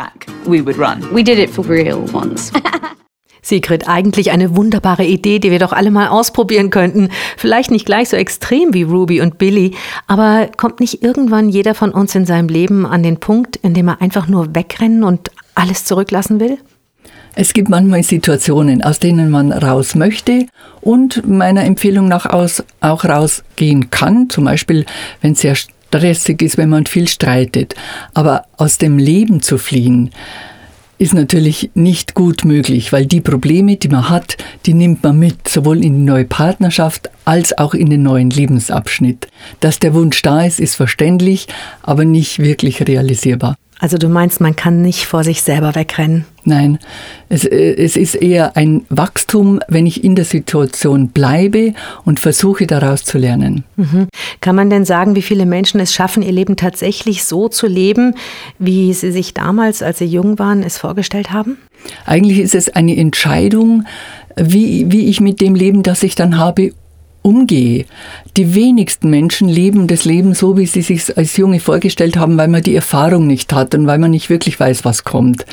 Sigrid, 3.42 3.88
eigentlich 3.88 4.30
eine 4.30 4.56
wunderbare 4.56 5.04
Idee, 5.04 5.40
die 5.40 5.50
wir 5.50 5.58
doch 5.58 5.72
alle 5.72 5.90
mal 5.90 6.08
ausprobieren 6.08 6.70
könnten. 6.70 7.08
Vielleicht 7.36 7.72
nicht 7.72 7.86
gleich 7.86 8.08
so 8.08 8.16
extrem 8.16 8.72
wie 8.72 8.84
Ruby 8.84 9.20
und 9.20 9.36
Billy, 9.36 9.72
aber 10.06 10.48
kommt 10.56 10.78
nicht 10.78 11.02
irgendwann 11.02 11.48
jeder 11.48 11.74
von 11.74 11.90
uns 11.90 12.14
in 12.14 12.24
seinem 12.24 12.48
Leben 12.48 12.86
an 12.86 13.02
den 13.02 13.18
Punkt, 13.18 13.56
in 13.56 13.74
dem 13.74 13.88
er 13.88 14.00
einfach 14.00 14.28
nur 14.28 14.54
wegrennen 14.54 15.02
und 15.02 15.30
alles 15.56 15.84
zurücklassen 15.84 16.38
will? 16.38 16.58
Es 17.34 17.54
gibt 17.54 17.68
manchmal 17.68 18.02
Situationen, 18.02 18.82
aus 18.82 18.98
denen 18.98 19.30
man 19.30 19.52
raus 19.52 19.94
möchte 19.94 20.46
und 20.80 21.26
meiner 21.26 21.64
Empfehlung 21.64 22.06
nach 22.06 22.26
aus 22.26 22.62
auch 22.80 23.04
rausgehen 23.04 23.90
kann. 23.90 24.28
Zum 24.28 24.44
Beispiel, 24.44 24.84
wenn 25.22 25.32
es 25.32 25.40
sehr 25.40 25.54
stressig 25.54 26.42
ist, 26.42 26.58
wenn 26.58 26.68
man 26.68 26.84
viel 26.84 27.08
streitet. 27.08 27.74
Aber 28.12 28.44
aus 28.58 28.76
dem 28.76 28.98
Leben 28.98 29.40
zu 29.40 29.56
fliehen, 29.56 30.10
ist 31.02 31.14
natürlich 31.14 31.72
nicht 31.74 32.14
gut 32.14 32.44
möglich, 32.44 32.92
weil 32.92 33.06
die 33.06 33.20
Probleme, 33.20 33.76
die 33.76 33.88
man 33.88 34.08
hat, 34.08 34.36
die 34.66 34.72
nimmt 34.72 35.02
man 35.02 35.18
mit, 35.18 35.48
sowohl 35.48 35.84
in 35.84 35.94
die 35.94 36.04
neue 36.04 36.24
Partnerschaft 36.24 37.10
als 37.24 37.58
auch 37.58 37.74
in 37.74 37.90
den 37.90 38.04
neuen 38.04 38.30
Lebensabschnitt. 38.30 39.26
Dass 39.58 39.80
der 39.80 39.94
Wunsch 39.94 40.22
da 40.22 40.44
ist, 40.44 40.60
ist 40.60 40.76
verständlich, 40.76 41.48
aber 41.82 42.04
nicht 42.04 42.38
wirklich 42.38 42.86
realisierbar. 42.86 43.56
Also 43.82 43.98
du 43.98 44.08
meinst, 44.08 44.40
man 44.40 44.54
kann 44.54 44.80
nicht 44.80 45.06
vor 45.06 45.24
sich 45.24 45.42
selber 45.42 45.74
wegrennen? 45.74 46.24
Nein, 46.44 46.78
es, 47.28 47.44
äh, 47.44 47.74
es 47.74 47.96
ist 47.96 48.14
eher 48.14 48.56
ein 48.56 48.86
Wachstum, 48.90 49.58
wenn 49.66 49.86
ich 49.86 50.04
in 50.04 50.14
der 50.14 50.24
Situation 50.24 51.08
bleibe 51.08 51.74
und 52.04 52.20
versuche 52.20 52.68
daraus 52.68 53.02
zu 53.02 53.18
lernen. 53.18 53.64
Mhm. 53.74 54.06
Kann 54.40 54.54
man 54.54 54.70
denn 54.70 54.84
sagen, 54.84 55.16
wie 55.16 55.22
viele 55.22 55.46
Menschen 55.46 55.80
es 55.80 55.92
schaffen, 55.92 56.22
ihr 56.22 56.30
Leben 56.30 56.54
tatsächlich 56.54 57.24
so 57.24 57.48
zu 57.48 57.66
leben, 57.66 58.14
wie 58.60 58.92
sie 58.92 59.10
sich 59.10 59.34
damals, 59.34 59.82
als 59.82 59.98
sie 59.98 60.04
jung 60.04 60.38
waren, 60.38 60.62
es 60.62 60.78
vorgestellt 60.78 61.32
haben? 61.32 61.58
Eigentlich 62.06 62.38
ist 62.38 62.54
es 62.54 62.68
eine 62.68 62.96
Entscheidung, 62.96 63.82
wie, 64.36 64.92
wie 64.92 65.08
ich 65.08 65.20
mit 65.20 65.40
dem 65.40 65.56
Leben, 65.56 65.82
das 65.82 66.04
ich 66.04 66.14
dann 66.14 66.38
habe, 66.38 66.72
umgehe. 67.22 67.86
Die 68.36 68.54
wenigsten 68.54 69.10
Menschen 69.10 69.48
leben 69.48 69.86
das 69.86 70.04
Leben 70.04 70.34
so, 70.34 70.56
wie 70.58 70.66
sie 70.66 70.82
sich 70.82 71.16
als 71.16 71.36
Junge 71.36 71.60
vorgestellt 71.60 72.16
haben, 72.16 72.36
weil 72.36 72.48
man 72.48 72.62
die 72.62 72.74
Erfahrung 72.74 73.26
nicht 73.26 73.52
hat 73.52 73.74
und 73.74 73.86
weil 73.86 73.98
man 73.98 74.10
nicht 74.10 74.30
wirklich 74.30 74.58
weiß, 74.58 74.84
was 74.84 75.04
kommt. 75.04 75.46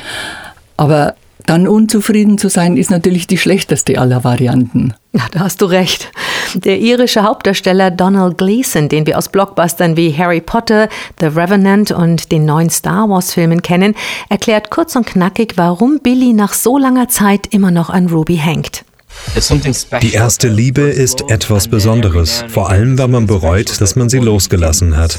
Aber 0.76 1.14
dann 1.46 1.66
unzufrieden 1.66 2.38
zu 2.38 2.48
sein, 2.48 2.76
ist 2.76 2.90
natürlich 2.90 3.26
die 3.26 3.38
schlechteste 3.38 3.98
aller 3.98 4.24
Varianten. 4.24 4.94
Ja, 5.12 5.22
da 5.32 5.40
hast 5.40 5.60
du 5.62 5.66
recht. 5.66 6.10
Der 6.54 6.78
irische 6.78 7.22
Hauptdarsteller 7.22 7.90
Donald 7.90 8.38
Gleason, 8.38 8.88
den 8.88 9.06
wir 9.06 9.18
aus 9.18 9.28
Blockbustern 9.28 9.96
wie 9.96 10.16
Harry 10.16 10.40
Potter, 10.40 10.88
The 11.18 11.26
Revenant 11.26 11.90
und 11.90 12.30
den 12.30 12.44
neuen 12.44 12.70
Star 12.70 13.08
Wars-Filmen 13.08 13.62
kennen, 13.62 13.94
erklärt 14.28 14.70
kurz 14.70 14.94
und 14.96 15.06
knackig, 15.06 15.54
warum 15.56 15.98
Billy 16.00 16.32
nach 16.32 16.52
so 16.52 16.78
langer 16.78 17.08
Zeit 17.08 17.48
immer 17.50 17.70
noch 17.70 17.90
an 17.90 18.08
Ruby 18.08 18.36
hängt. 18.36 18.84
Die 20.02 20.12
erste 20.12 20.48
Liebe 20.48 20.82
ist 20.82 21.30
etwas 21.30 21.68
Besonderes, 21.68 22.44
vor 22.48 22.70
allem 22.70 22.98
wenn 22.98 23.10
man 23.10 23.26
bereut, 23.26 23.80
dass 23.80 23.96
man 23.96 24.08
sie 24.08 24.18
losgelassen 24.18 24.96
hat. 24.96 25.18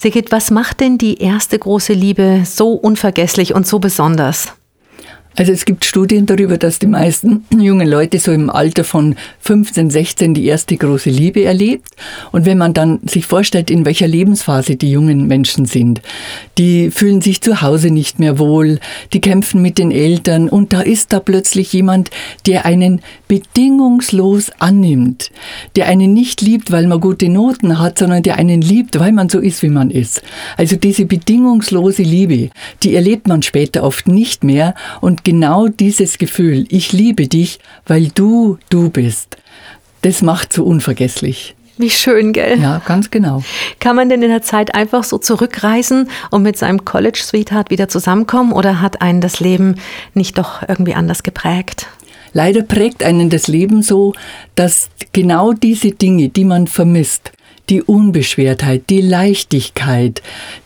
Sigrid, 0.00 0.32
was 0.32 0.50
macht 0.50 0.80
denn 0.80 0.98
die 0.98 1.20
erste 1.20 1.58
große 1.58 1.92
Liebe 1.92 2.42
so 2.44 2.72
unvergesslich 2.72 3.54
und 3.54 3.66
so 3.66 3.78
besonders? 3.78 4.52
Also 5.36 5.50
es 5.50 5.64
gibt 5.64 5.84
Studien 5.84 6.26
darüber, 6.26 6.58
dass 6.58 6.78
die 6.78 6.86
meisten 6.86 7.44
jungen 7.58 7.88
Leute 7.88 8.20
so 8.20 8.30
im 8.30 8.50
Alter 8.50 8.84
von 8.84 9.16
15, 9.40 9.90
16 9.90 10.34
die 10.34 10.46
erste 10.46 10.76
große 10.76 11.10
Liebe 11.10 11.44
erlebt. 11.44 11.88
Und 12.30 12.46
wenn 12.46 12.56
man 12.56 12.72
dann 12.72 13.00
sich 13.04 13.26
vorstellt, 13.26 13.68
in 13.68 13.84
welcher 13.84 14.06
Lebensphase 14.06 14.76
die 14.76 14.90
jungen 14.90 15.26
Menschen 15.26 15.66
sind, 15.66 16.02
die 16.56 16.92
fühlen 16.92 17.20
sich 17.20 17.40
zu 17.40 17.62
Hause 17.62 17.90
nicht 17.90 18.20
mehr 18.20 18.38
wohl, 18.38 18.78
die 19.12 19.20
kämpfen 19.20 19.60
mit 19.60 19.78
den 19.78 19.90
Eltern 19.90 20.48
und 20.48 20.72
da 20.72 20.82
ist 20.82 21.12
da 21.12 21.18
plötzlich 21.18 21.72
jemand, 21.72 22.10
der 22.46 22.64
einen 22.64 23.00
bedingungslos 23.26 24.52
annimmt, 24.60 25.32
der 25.74 25.86
einen 25.86 26.12
nicht 26.12 26.42
liebt, 26.42 26.70
weil 26.70 26.86
man 26.86 27.00
gute 27.00 27.28
Noten 27.28 27.80
hat, 27.80 27.98
sondern 27.98 28.22
der 28.22 28.36
einen 28.36 28.60
liebt, 28.60 29.00
weil 29.00 29.10
man 29.10 29.28
so 29.28 29.40
ist, 29.40 29.64
wie 29.64 29.68
man 29.68 29.90
ist. 29.90 30.22
Also 30.56 30.76
diese 30.76 31.06
bedingungslose 31.06 32.02
Liebe, 32.02 32.50
die 32.84 32.94
erlebt 32.94 33.26
man 33.26 33.42
später 33.42 33.82
oft 33.82 34.06
nicht 34.06 34.44
mehr 34.44 34.76
und 35.00 35.23
genau 35.24 35.68
dieses 35.68 36.18
Gefühl, 36.18 36.66
ich 36.68 36.92
liebe 36.92 37.26
dich, 37.26 37.58
weil 37.86 38.08
du 38.14 38.58
du 38.70 38.90
bist, 38.90 39.36
das 40.02 40.22
macht 40.22 40.52
so 40.52 40.64
unvergesslich. 40.64 41.54
Wie 41.76 41.90
schön, 41.90 42.32
gell? 42.32 42.60
Ja, 42.60 42.80
ganz 42.86 43.10
genau. 43.10 43.42
Kann 43.80 43.96
man 43.96 44.08
denn 44.08 44.22
in 44.22 44.28
der 44.28 44.42
Zeit 44.42 44.76
einfach 44.76 45.02
so 45.02 45.18
zurückreisen 45.18 46.08
und 46.30 46.42
mit 46.42 46.56
seinem 46.56 46.84
College-Sweetheart 46.84 47.70
wieder 47.70 47.88
zusammenkommen 47.88 48.52
oder 48.52 48.80
hat 48.80 49.02
einen 49.02 49.20
das 49.20 49.40
Leben 49.40 49.76
nicht 50.12 50.38
doch 50.38 50.62
irgendwie 50.68 50.94
anders 50.94 51.24
geprägt? 51.24 51.88
Leider 52.32 52.62
prägt 52.62 53.02
einen 53.02 53.28
das 53.28 53.48
Leben 53.48 53.82
so, 53.82 54.12
dass 54.54 54.88
genau 55.12 55.52
diese 55.52 55.90
Dinge, 55.90 56.28
die 56.28 56.44
man 56.44 56.68
vermisst, 56.68 57.32
die 57.68 57.82
Unbeschwertheit, 57.82 58.90
die 58.90 59.00
Leichtigkeit, 59.00 60.22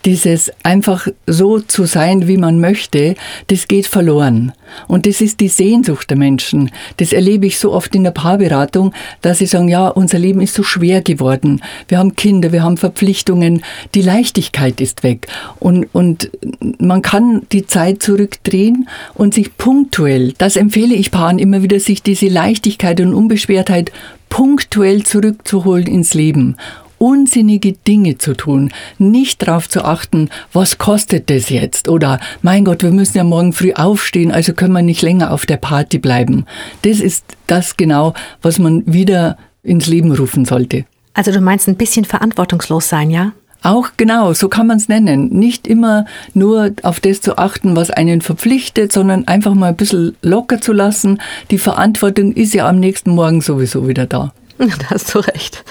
dieses 0.08 0.50
einfach 0.62 1.06
so 1.26 1.60
zu 1.60 1.84
sein, 1.84 2.26
wie 2.28 2.38
man 2.38 2.60
möchte, 2.60 3.14
das 3.48 3.68
geht 3.68 3.86
verloren. 3.86 4.52
Und 4.86 5.04
das 5.04 5.20
ist 5.20 5.40
die 5.40 5.48
Sehnsucht 5.48 6.08
der 6.08 6.16
Menschen. 6.16 6.70
Das 6.96 7.12
erlebe 7.12 7.44
ich 7.44 7.58
so 7.58 7.72
oft 7.72 7.94
in 7.94 8.04
der 8.04 8.12
Paarberatung, 8.12 8.94
dass 9.20 9.38
sie 9.38 9.46
sagen, 9.46 9.68
ja, 9.68 9.88
unser 9.88 10.18
Leben 10.18 10.40
ist 10.40 10.54
so 10.54 10.62
schwer 10.62 11.02
geworden. 11.02 11.60
Wir 11.88 11.98
haben 11.98 12.16
Kinder, 12.16 12.52
wir 12.52 12.62
haben 12.62 12.78
Verpflichtungen, 12.78 13.62
die 13.94 14.00
Leichtigkeit 14.00 14.80
ist 14.80 15.02
weg. 15.02 15.26
Und, 15.60 15.86
und 15.92 16.30
man 16.78 17.02
kann 17.02 17.42
die 17.52 17.66
Zeit 17.66 18.02
zurückdrehen 18.02 18.88
und 19.12 19.34
sich 19.34 19.58
punktuell, 19.58 20.32
das 20.38 20.56
empfehle 20.56 20.94
ich 20.94 21.10
Paaren 21.10 21.38
immer 21.38 21.62
wieder, 21.62 21.80
sich 21.80 22.02
diese 22.02 22.28
Leichtigkeit 22.28 22.98
und 23.02 23.12
Unbeschwertheit 23.12 23.92
punktuell 24.30 25.02
zurückzuholen 25.02 25.86
ins 25.86 26.14
Leben 26.14 26.56
unsinnige 26.98 27.72
Dinge 27.72 28.18
zu 28.18 28.34
tun, 28.34 28.72
nicht 28.98 29.46
darauf 29.46 29.68
zu 29.68 29.84
achten, 29.84 30.30
was 30.52 30.78
kostet 30.78 31.30
das 31.30 31.48
jetzt 31.48 31.88
oder 31.88 32.20
mein 32.42 32.64
Gott, 32.64 32.82
wir 32.82 32.90
müssen 32.90 33.16
ja 33.16 33.24
morgen 33.24 33.52
früh 33.52 33.72
aufstehen, 33.72 34.32
also 34.32 34.52
können 34.52 34.72
wir 34.72 34.82
nicht 34.82 35.02
länger 35.02 35.32
auf 35.32 35.46
der 35.46 35.56
Party 35.56 35.98
bleiben. 35.98 36.44
Das 36.82 37.00
ist 37.00 37.24
das 37.46 37.76
genau, 37.76 38.14
was 38.42 38.58
man 38.58 38.82
wieder 38.86 39.36
ins 39.62 39.86
Leben 39.86 40.14
rufen 40.14 40.44
sollte. 40.44 40.84
Also 41.14 41.32
du 41.32 41.40
meinst 41.40 41.68
ein 41.68 41.76
bisschen 41.76 42.04
verantwortungslos 42.04 42.88
sein, 42.88 43.10
ja? 43.10 43.32
Auch 43.62 43.88
genau, 43.96 44.34
so 44.34 44.48
kann 44.48 44.68
man 44.68 44.76
es 44.76 44.88
nennen. 44.88 45.30
Nicht 45.30 45.66
immer 45.66 46.06
nur 46.32 46.70
auf 46.82 47.00
das 47.00 47.20
zu 47.20 47.38
achten, 47.38 47.74
was 47.74 47.90
einen 47.90 48.20
verpflichtet, 48.20 48.92
sondern 48.92 49.26
einfach 49.26 49.54
mal 49.54 49.70
ein 49.70 49.76
bisschen 49.76 50.16
locker 50.22 50.60
zu 50.60 50.72
lassen. 50.72 51.20
Die 51.50 51.58
Verantwortung 51.58 52.32
ist 52.32 52.54
ja 52.54 52.68
am 52.68 52.78
nächsten 52.78 53.10
Morgen 53.10 53.40
sowieso 53.40 53.88
wieder 53.88 54.06
da. 54.06 54.32
Da 54.78 54.90
hast 54.90 55.14
du 55.14 55.20
recht. 55.20 55.64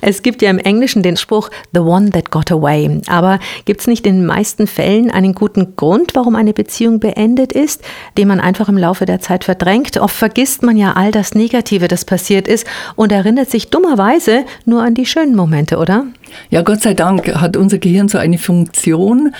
Es 0.00 0.22
gibt 0.22 0.42
ja 0.42 0.50
im 0.50 0.58
Englischen 0.58 1.02
den 1.02 1.16
Spruch 1.16 1.50
The 1.72 1.80
One 1.80 2.10
That 2.10 2.30
Got 2.30 2.52
Away. 2.52 3.00
Aber 3.06 3.38
gibt 3.64 3.80
es 3.80 3.86
nicht 3.86 4.06
in 4.06 4.16
den 4.16 4.26
meisten 4.26 4.66
Fällen 4.66 5.10
einen 5.10 5.34
guten 5.34 5.74
Grund, 5.76 6.14
warum 6.14 6.36
eine 6.36 6.52
Beziehung 6.52 7.00
beendet 7.00 7.52
ist, 7.52 7.82
den 8.18 8.28
man 8.28 8.40
einfach 8.40 8.68
im 8.68 8.76
Laufe 8.76 9.06
der 9.06 9.20
Zeit 9.20 9.44
verdrängt? 9.44 9.96
Oft 9.96 10.14
vergisst 10.14 10.62
man 10.62 10.76
ja 10.76 10.92
all 10.92 11.12
das 11.12 11.34
Negative, 11.34 11.88
das 11.88 12.04
passiert 12.04 12.46
ist 12.46 12.66
und 12.94 13.10
erinnert 13.10 13.50
sich 13.50 13.70
dummerweise 13.70 14.44
nur 14.64 14.82
an 14.82 14.94
die 14.94 15.06
schönen 15.06 15.34
Momente, 15.34 15.78
oder? 15.78 16.04
Ja, 16.50 16.62
Gott 16.62 16.82
sei 16.82 16.94
Dank 16.94 17.34
hat 17.34 17.56
unser 17.56 17.78
Gehirn 17.78 18.08
so 18.08 18.18
eine 18.18 18.38
Funktion, 18.38 19.32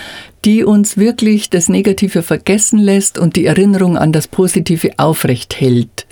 die 0.47 0.62
uns 0.62 0.97
wirklich 0.97 1.50
das 1.50 1.69
Negative 1.69 2.23
vergessen 2.23 2.78
lässt 2.78 3.19
und 3.19 3.35
die 3.35 3.47
Erinnerung 3.47 3.99
an 3.99 4.12
das 4.12 4.28
Positive 4.28 4.90
aufrecht 4.97 5.61
hält. 5.61 6.07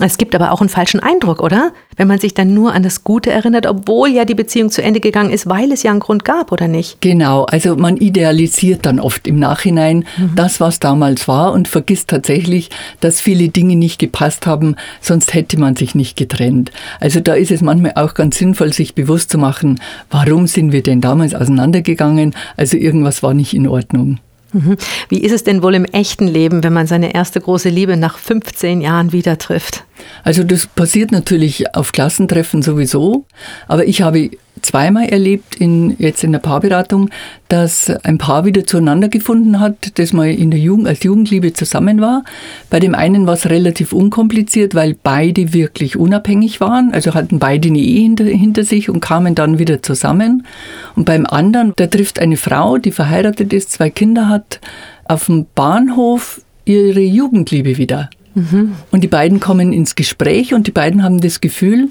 Es 0.00 0.18
gibt 0.18 0.34
aber 0.34 0.52
auch 0.52 0.60
einen 0.60 0.68
falschen 0.68 1.00
Eindruck, 1.00 1.40
oder? 1.40 1.72
Wenn 1.96 2.08
man 2.08 2.18
sich 2.18 2.32
dann 2.32 2.54
nur 2.54 2.72
an 2.72 2.82
das 2.82 3.04
Gute 3.04 3.30
erinnert, 3.30 3.66
obwohl 3.66 4.08
ja 4.08 4.24
die 4.24 4.34
Beziehung 4.34 4.70
zu 4.70 4.82
Ende 4.82 5.00
gegangen 5.00 5.30
ist, 5.30 5.48
weil 5.48 5.70
es 5.70 5.82
ja 5.82 5.90
einen 5.90 6.00
Grund 6.00 6.24
gab, 6.24 6.50
oder 6.50 6.66
nicht? 6.66 7.00
Genau, 7.00 7.44
also 7.44 7.76
man 7.76 7.96
idealisiert 7.96 8.86
dann 8.86 8.98
oft 8.98 9.26
im 9.26 9.38
Nachhinein 9.38 10.04
mhm. 10.16 10.32
das, 10.34 10.60
was 10.60 10.80
damals 10.80 11.28
war 11.28 11.52
und 11.52 11.68
vergisst 11.68 12.08
tatsächlich, 12.08 12.70
dass 13.00 13.20
viele 13.20 13.48
Dinge 13.48 13.76
nicht 13.76 13.98
gepasst 13.98 14.46
haben, 14.46 14.76
sonst 15.00 15.34
hätte 15.34 15.58
man 15.58 15.76
sich 15.76 15.94
nicht 15.94 16.16
getrennt. 16.16 16.72
Also 17.00 17.20
da 17.20 17.34
ist 17.34 17.50
es 17.50 17.60
manchmal 17.60 17.92
auch 17.96 18.14
ganz 18.14 18.38
sinnvoll, 18.38 18.72
sich 18.72 18.94
bewusst 18.94 19.30
zu 19.30 19.38
machen, 19.38 19.80
warum 20.12 20.46
sind 20.46 20.72
wir 20.72 20.82
denn 20.82 21.00
damals 21.00 21.34
auseinandergegangen? 21.34 22.34
Also 22.56 22.76
irgendwas 22.76 23.22
war 23.22 23.34
nicht 23.34 23.54
in 23.54 23.66
Ordnung. 23.66 24.18
Mhm. 24.52 24.76
Wie 25.08 25.18
ist 25.18 25.32
es 25.32 25.44
denn 25.44 25.62
wohl 25.62 25.74
im 25.74 25.86
echten 25.86 26.28
Leben, 26.28 26.62
wenn 26.62 26.72
man 26.72 26.86
seine 26.86 27.14
erste 27.14 27.40
große 27.40 27.70
Liebe 27.70 27.96
nach 27.96 28.18
15 28.18 28.80
Jahren 28.82 29.12
wieder 29.12 29.38
trifft? 29.38 29.84
Also 30.24 30.44
das 30.44 30.66
passiert 30.66 31.12
natürlich 31.12 31.74
auf 31.74 31.92
Klassentreffen 31.92 32.62
sowieso, 32.62 33.26
aber 33.68 33.86
ich 33.86 34.02
habe 34.02 34.30
zweimal 34.60 35.06
erlebt, 35.06 35.56
in, 35.56 35.96
jetzt 35.98 36.24
in 36.24 36.32
der 36.32 36.38
Paarberatung, 36.38 37.10
dass 37.48 37.90
ein 38.04 38.18
Paar 38.18 38.44
wieder 38.44 38.64
zueinander 38.64 39.08
gefunden 39.08 39.60
hat, 39.60 39.98
das 39.98 40.12
mal 40.12 40.30
in 40.30 40.50
der 40.50 40.60
Jugend, 40.60 40.86
als 40.86 41.02
Jugendliebe 41.02 41.52
zusammen 41.52 42.00
war. 42.00 42.24
Bei 42.70 42.78
dem 42.78 42.94
einen 42.94 43.26
war 43.26 43.34
es 43.34 43.50
relativ 43.50 43.92
unkompliziert, 43.92 44.74
weil 44.74 44.96
beide 45.00 45.52
wirklich 45.52 45.96
unabhängig 45.96 46.60
waren, 46.60 46.92
also 46.92 47.14
hatten 47.14 47.38
beide 47.38 47.68
eine 47.68 47.78
Ehe 47.78 48.02
hinter, 48.02 48.24
hinter 48.24 48.64
sich 48.64 48.88
und 48.88 49.00
kamen 49.00 49.34
dann 49.34 49.58
wieder 49.58 49.82
zusammen. 49.82 50.46
Und 50.94 51.04
beim 51.04 51.26
anderen, 51.26 51.72
da 51.76 51.86
trifft 51.86 52.20
eine 52.20 52.36
Frau, 52.36 52.78
die 52.78 52.92
verheiratet 52.92 53.52
ist, 53.52 53.72
zwei 53.72 53.90
Kinder 53.90 54.28
hat, 54.28 54.60
auf 55.04 55.26
dem 55.26 55.46
Bahnhof 55.54 56.40
ihre 56.64 57.00
Jugendliebe 57.00 57.76
wieder. 57.76 58.10
Mhm. 58.34 58.72
Und 58.90 59.02
die 59.02 59.08
beiden 59.08 59.40
kommen 59.40 59.72
ins 59.72 59.94
Gespräch 59.94 60.54
und 60.54 60.66
die 60.66 60.72
beiden 60.72 61.02
haben 61.02 61.20
das 61.20 61.40
Gefühl, 61.40 61.88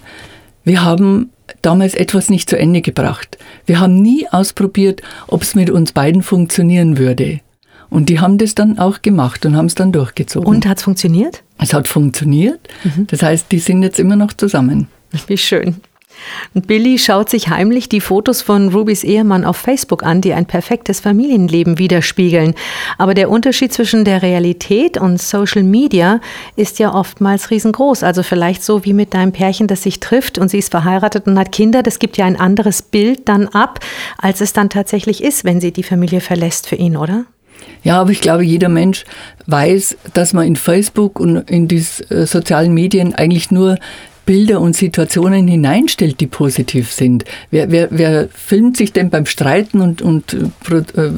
wir 0.63 0.83
haben 0.83 1.31
damals 1.62 1.95
etwas 1.95 2.29
nicht 2.29 2.50
zu 2.50 2.57
Ende 2.57 2.81
gebracht. 2.81 3.38
Wir 3.65 3.79
haben 3.79 4.01
nie 4.01 4.27
ausprobiert, 4.29 5.01
ob 5.27 5.41
es 5.41 5.55
mit 5.55 5.69
uns 5.69 5.91
beiden 5.91 6.21
funktionieren 6.21 6.98
würde. 6.98 7.39
Und 7.89 8.07
die 8.07 8.19
haben 8.19 8.38
das 8.38 8.55
dann 8.55 8.79
auch 8.79 9.01
gemacht 9.01 9.45
und 9.45 9.57
haben 9.57 9.65
es 9.65 9.75
dann 9.75 9.91
durchgezogen. 9.91 10.48
Und 10.48 10.65
hat 10.65 10.77
es 10.77 10.83
funktioniert? 10.83 11.43
Es 11.57 11.74
hat 11.74 11.88
funktioniert. 11.88 12.69
Mhm. 12.83 13.07
Das 13.07 13.21
heißt, 13.21 13.51
die 13.51 13.60
sind 13.60 13.83
jetzt 13.83 14.00
immer 14.00 14.15
noch 14.15 14.33
zusammen. 14.33 14.88
Wie 15.27 15.38
schön. 15.38 15.75
Billy 16.53 16.97
schaut 16.97 17.29
sich 17.29 17.49
heimlich 17.49 17.89
die 17.89 18.01
Fotos 18.01 18.41
von 18.41 18.69
Rubys 18.69 19.03
Ehemann 19.03 19.45
auf 19.45 19.57
Facebook 19.57 20.03
an, 20.03 20.21
die 20.21 20.33
ein 20.33 20.45
perfektes 20.45 20.99
Familienleben 20.99 21.77
widerspiegeln. 21.77 22.55
Aber 22.97 23.13
der 23.13 23.29
Unterschied 23.29 23.73
zwischen 23.73 24.05
der 24.05 24.21
Realität 24.21 24.97
und 24.97 25.21
Social 25.21 25.63
Media 25.63 26.19
ist 26.55 26.79
ja 26.79 26.93
oftmals 26.93 27.51
riesengroß. 27.51 28.03
Also 28.03 28.23
vielleicht 28.23 28.63
so 28.63 28.85
wie 28.85 28.93
mit 28.93 29.13
deinem 29.13 29.31
Pärchen, 29.31 29.67
das 29.67 29.83
sich 29.83 29.99
trifft 29.99 30.37
und 30.37 30.49
sie 30.49 30.59
ist 30.59 30.71
verheiratet 30.71 31.27
und 31.27 31.37
hat 31.39 31.51
Kinder. 31.51 31.83
Das 31.83 31.99
gibt 31.99 32.17
ja 32.17 32.25
ein 32.25 32.39
anderes 32.39 32.81
Bild 32.81 33.27
dann 33.27 33.47
ab, 33.47 33.79
als 34.17 34.41
es 34.41 34.53
dann 34.53 34.69
tatsächlich 34.69 35.23
ist, 35.23 35.43
wenn 35.43 35.61
sie 35.61 35.71
die 35.71 35.83
Familie 35.83 36.21
verlässt 36.21 36.67
für 36.67 36.75
ihn, 36.75 36.97
oder? 36.97 37.25
Ja, 37.83 37.99
aber 37.99 38.11
ich 38.11 38.21
glaube, 38.21 38.43
jeder 38.43 38.69
Mensch 38.69 39.05
weiß, 39.47 39.97
dass 40.13 40.33
man 40.33 40.45
in 40.45 40.55
Facebook 40.55 41.19
und 41.19 41.49
in 41.49 41.67
die 41.67 41.83
äh, 42.09 42.25
sozialen 42.25 42.73
Medien 42.73 43.15
eigentlich 43.15 43.51
nur 43.51 43.77
Bilder 44.25 44.61
und 44.61 44.75
Situationen 44.75 45.47
hineinstellt, 45.47 46.19
die 46.19 46.27
positiv 46.27 46.91
sind. 46.91 47.25
Wer, 47.49 47.71
wer, 47.71 47.87
wer 47.89 48.29
filmt 48.29 48.77
sich 48.77 48.93
denn 48.93 49.09
beim 49.09 49.25
Streiten 49.25 49.81
und, 49.81 50.01
und 50.01 50.33
äh, 50.33 51.11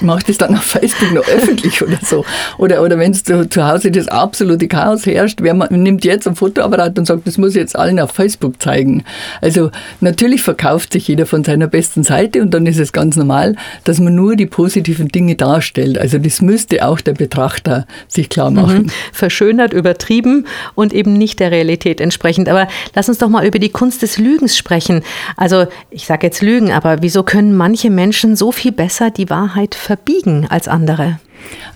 macht 0.00 0.28
es 0.28 0.38
dann 0.38 0.54
auf 0.54 0.64
Facebook 0.64 1.12
noch 1.12 1.26
öffentlich 1.26 1.82
oder 1.82 1.98
so? 2.02 2.24
Oder, 2.58 2.82
oder 2.82 2.98
wenn 2.98 3.14
zu, 3.14 3.48
zu 3.48 3.66
Hause 3.66 3.90
das 3.90 4.08
absolute 4.08 4.68
Chaos 4.68 5.06
herrscht, 5.06 5.40
wer 5.42 5.54
nimmt 5.70 6.04
jetzt 6.04 6.28
ein 6.28 6.36
Fotoapparat 6.36 6.98
und 6.98 7.06
sagt, 7.06 7.26
das 7.26 7.38
muss 7.38 7.50
ich 7.50 7.56
jetzt 7.56 7.76
allen 7.76 7.98
auf 7.98 8.12
Facebook 8.12 8.60
zeigen. 8.60 9.04
Also 9.40 9.70
natürlich 10.00 10.42
verkauft 10.42 10.92
sich 10.92 11.08
jeder 11.08 11.26
von 11.26 11.44
seiner 11.44 11.66
besten 11.66 12.02
Seite 12.02 12.42
und 12.42 12.52
dann 12.52 12.66
ist 12.66 12.78
es 12.78 12.92
ganz 12.92 13.16
normal, 13.16 13.56
dass 13.84 14.00
man 14.00 14.14
nur 14.14 14.36
die 14.36 14.46
positiven 14.46 15.08
Dinge 15.08 15.34
darstellt. 15.34 15.98
Also 15.98 16.18
das 16.18 16.42
müsste 16.42 16.86
auch 16.86 17.00
der 17.00 17.14
Betrachter 17.14 17.86
sich 18.06 18.28
klar 18.28 18.50
machen. 18.50 18.82
Mhm. 18.82 18.90
Verschönert, 19.12 19.72
übertrieben 19.72 20.46
und 20.74 20.92
eben 20.92 21.14
nicht 21.14 21.40
der 21.40 21.50
Realität 21.50 22.00
entsprechend. 22.00 22.49
Aber 22.50 22.68
lass 22.94 23.08
uns 23.08 23.18
doch 23.18 23.28
mal 23.28 23.46
über 23.46 23.58
die 23.58 23.70
Kunst 23.70 24.02
des 24.02 24.18
Lügens 24.18 24.56
sprechen. 24.56 25.02
Also 25.36 25.66
ich 25.90 26.06
sage 26.06 26.26
jetzt 26.26 26.42
Lügen, 26.42 26.72
aber 26.72 27.02
wieso 27.02 27.22
können 27.22 27.56
manche 27.56 27.90
Menschen 27.90 28.36
so 28.36 28.52
viel 28.52 28.72
besser 28.72 29.10
die 29.10 29.30
Wahrheit 29.30 29.74
verbiegen 29.74 30.46
als 30.48 30.68
andere? 30.68 31.18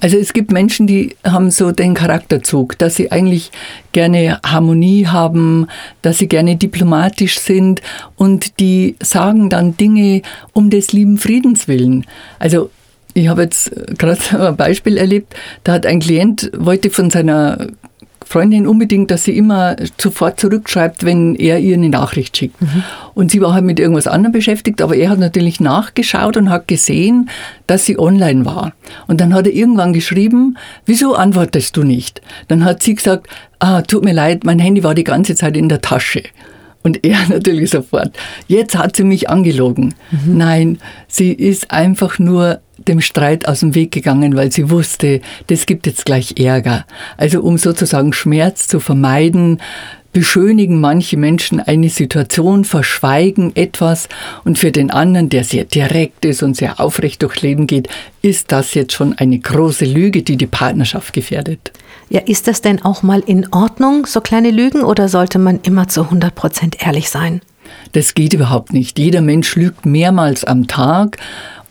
Also 0.01 0.19
es 0.19 0.33
gibt 0.33 0.53
Menschen, 0.53 0.87
die 0.87 1.17
haben 1.25 1.51
so 1.51 1.73
den 1.73 1.95
Charakterzug, 1.95 2.79
dass 2.79 2.97
sie 2.97 3.11
eigentlich 3.11 3.51
gerne 3.93 4.39
Harmonie 4.45 5.07
haben, 5.07 5.69
dass 6.03 6.19
sie 6.19 6.29
gerne 6.29 6.57
diplomatisch 6.57 7.39
sind 7.39 7.81
und 8.17 8.61
die 8.61 8.97
sagen 9.03 9.49
dann 9.51 9.77
Dinge 9.77 10.23
um 10.53 10.71
des 10.71 10.93
lieben 10.93 11.17
Friedens 11.17 11.69
willen. 11.69 12.05
Also 12.39 12.71
ich 13.15 13.29
habe 13.29 13.43
jetzt 13.43 13.71
gerade 13.99 14.49
ein 14.49 14.57
Beispiel 14.57 14.99
erlebt, 14.99 15.35
da 15.63 15.73
hat 15.73 15.87
ein 15.87 16.01
Klient, 16.01 16.51
wollte 16.57 16.91
von 16.91 17.11
seiner 17.11 17.69
Freundin 18.25 18.67
unbedingt, 18.67 19.11
dass 19.11 19.25
sie 19.25 19.37
immer 19.37 19.77
sofort 20.01 20.41
zurückschreibt, 20.41 21.05
wenn 21.05 21.35
er 21.35 21.59
ihr 21.59 21.75
eine 21.75 21.89
Nachricht 21.89 22.37
schickt. 22.37 22.61
Mhm. 22.61 22.83
Und 23.15 23.31
sie 23.31 23.41
war 23.41 23.55
halt 23.55 23.65
mit 23.65 23.79
irgendwas 23.79 24.07
anderem 24.07 24.33
beschäftigt, 24.33 24.83
aber 24.83 24.97
er 24.97 25.11
hat 25.11 25.19
natürlich 25.19 25.61
nachgeschaut 25.61 26.37
und 26.37 26.51
hat 26.51 26.67
gesehen, 26.69 27.31
dass 27.67 27.85
sie 27.85 27.99
online 27.99 28.45
war. 28.45 28.73
Und 29.07 29.21
dann 29.21 29.35
hat 29.35 29.47
er 29.47 29.53
irgendwann 29.53 29.93
geschrieben, 29.93 30.57
wieso 30.87 31.15
antwortest 31.15 31.77
du 31.77 31.85
nicht? 31.85 32.23
Dann 32.49 32.65
hat 32.65 32.83
sie 32.83 32.95
gesagt, 32.95 33.29
ah, 33.59 33.83
tut 33.83 34.05
mir 34.05 34.15
leid, 34.15 34.45
mein 34.45 34.59
Handy 34.59 34.83
war 34.83 34.95
die 34.95 35.05
ganze 35.05 35.35
Zeit 35.35 35.57
in 35.57 35.69
der 35.69 35.81
Tasche. 35.81 36.23
Und 36.85 37.05
er 37.05 37.19
natürlich 37.29 37.71
sofort, 37.71 38.17
jetzt 38.47 38.77
hat 38.77 38.95
sie 38.95 39.05
mich 39.05 39.29
angelogen. 39.29 39.95
Mhm. 40.13 40.37
Nein, 40.37 40.79
sie 41.09 41.33
ist 41.33 41.73
einfach 41.73 42.21
nur 42.21 42.61
dem 42.79 43.01
Streit 43.01 43.49
aus 43.49 43.61
dem 43.61 43.75
Weg 43.75 43.91
gegangen, 43.91 44.37
weil 44.37 44.53
sie 44.53 44.71
wusste, 44.71 45.21
das 45.49 45.67
gibt 45.67 45.87
jetzt 45.87 46.05
gleich 46.05 46.35
Ärger. 46.39 46.87
Also 47.17 47.41
um 47.41 47.59
sozusagen 47.59 48.13
Schmerz 48.13 48.69
zu 48.69 48.79
vermeiden, 48.79 49.61
beschönigen 50.13 50.81
manche 50.81 51.17
Menschen 51.17 51.61
eine 51.61 51.89
Situation, 51.89 52.65
verschweigen 52.65 53.55
etwas 53.57 54.09
und 54.45 54.59
für 54.59 54.71
den 54.71 54.91
anderen, 54.91 55.29
der 55.29 55.43
sehr 55.45 55.65
direkt 55.65 56.25
ist 56.25 56.43
und 56.43 56.57
sehr 56.57 56.79
aufrecht 56.79 57.23
durchs 57.23 57.43
Leben 57.43 57.67
geht, 57.67 57.89
ist 58.23 58.53
das 58.53 58.75
jetzt 58.75 58.93
schon 58.93 59.13
eine 59.15 59.39
große 59.39 59.85
Lüge, 59.85 60.23
die 60.23 60.37
die 60.37 60.47
Partnerschaft 60.47 61.13
gefährdet. 61.13 61.73
Ja, 62.09 62.21
ist 62.21 62.47
das 62.47 62.61
denn 62.61 62.83
auch 62.85 63.03
mal 63.03 63.21
in 63.21 63.53
Ordnung, 63.53 64.07
so 64.07 64.21
kleine 64.21 64.51
Lügen, 64.51 64.83
oder 64.83 65.09
sollte 65.09 65.39
man 65.39 65.61
immer 65.63 65.89
zu 65.89 66.03
100 66.03 66.35
Prozent 66.35 66.87
ehrlich 66.87 67.11
sein? 67.11 67.41
Das 67.93 68.15
geht 68.15 68.35
überhaupt 68.35 68.73
nicht. 68.73 68.99
Jeder 68.99 69.21
Mensch 69.21 69.57
lügt 69.57 69.87
mehrmals 69.87 70.45
am 70.45 70.67
Tag 70.67 71.19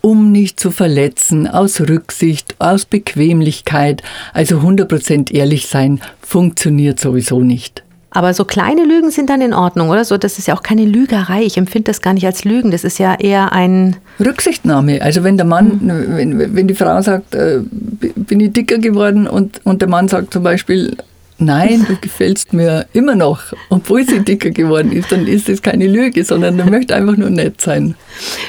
um 0.04 0.32
nicht 0.32 0.60
zu 0.60 0.70
verletzen, 0.70 1.48
aus 1.48 1.80
Rücksicht, 1.80 2.56
aus 2.58 2.84
Bequemlichkeit. 2.84 4.02
Also 4.34 4.58
100% 4.58 5.32
ehrlich 5.32 5.66
sein 5.66 6.02
funktioniert 6.20 7.00
sowieso 7.00 7.40
nicht. 7.40 7.84
Aber 8.14 8.32
so 8.32 8.44
kleine 8.44 8.84
Lügen 8.84 9.10
sind 9.10 9.28
dann 9.28 9.40
in 9.40 9.52
Ordnung, 9.52 9.90
oder? 9.90 10.04
So, 10.04 10.16
das 10.16 10.38
ist 10.38 10.46
ja 10.46 10.54
auch 10.54 10.62
keine 10.62 10.84
Lügerei. 10.84 11.42
Ich 11.42 11.58
empfinde 11.58 11.90
das 11.90 12.00
gar 12.00 12.14
nicht 12.14 12.24
als 12.24 12.44
Lügen. 12.44 12.70
Das 12.70 12.84
ist 12.84 12.98
ja 12.98 13.16
eher 13.16 13.52
ein 13.52 13.96
Rücksichtnahme. 14.24 15.02
Also 15.02 15.24
wenn 15.24 15.36
der 15.36 15.44
Mann, 15.44 15.80
mhm. 15.82 16.16
wenn, 16.16 16.54
wenn 16.54 16.68
die 16.68 16.76
Frau 16.76 17.02
sagt, 17.02 17.34
äh, 17.34 17.58
bin 18.14 18.38
ich 18.38 18.52
dicker 18.52 18.78
geworden 18.78 19.26
und, 19.26 19.60
und 19.64 19.82
der 19.82 19.88
Mann 19.88 20.06
sagt 20.06 20.32
zum 20.32 20.44
Beispiel, 20.44 20.96
nein, 21.38 21.84
du 21.88 21.96
gefällst 21.96 22.52
mir 22.52 22.86
immer 22.92 23.14
noch, 23.14 23.40
obwohl 23.70 24.06
sie 24.06 24.20
dicker 24.20 24.50
geworden 24.50 24.92
ist, 24.92 25.12
dann 25.12 25.26
ist 25.26 25.48
es 25.48 25.62
keine 25.62 25.86
Lüge, 25.86 26.24
sondern 26.24 26.58
er 26.58 26.66
möchte 26.66 26.94
einfach 26.94 27.16
nur 27.16 27.30
nett 27.30 27.60
sein. 27.60 27.94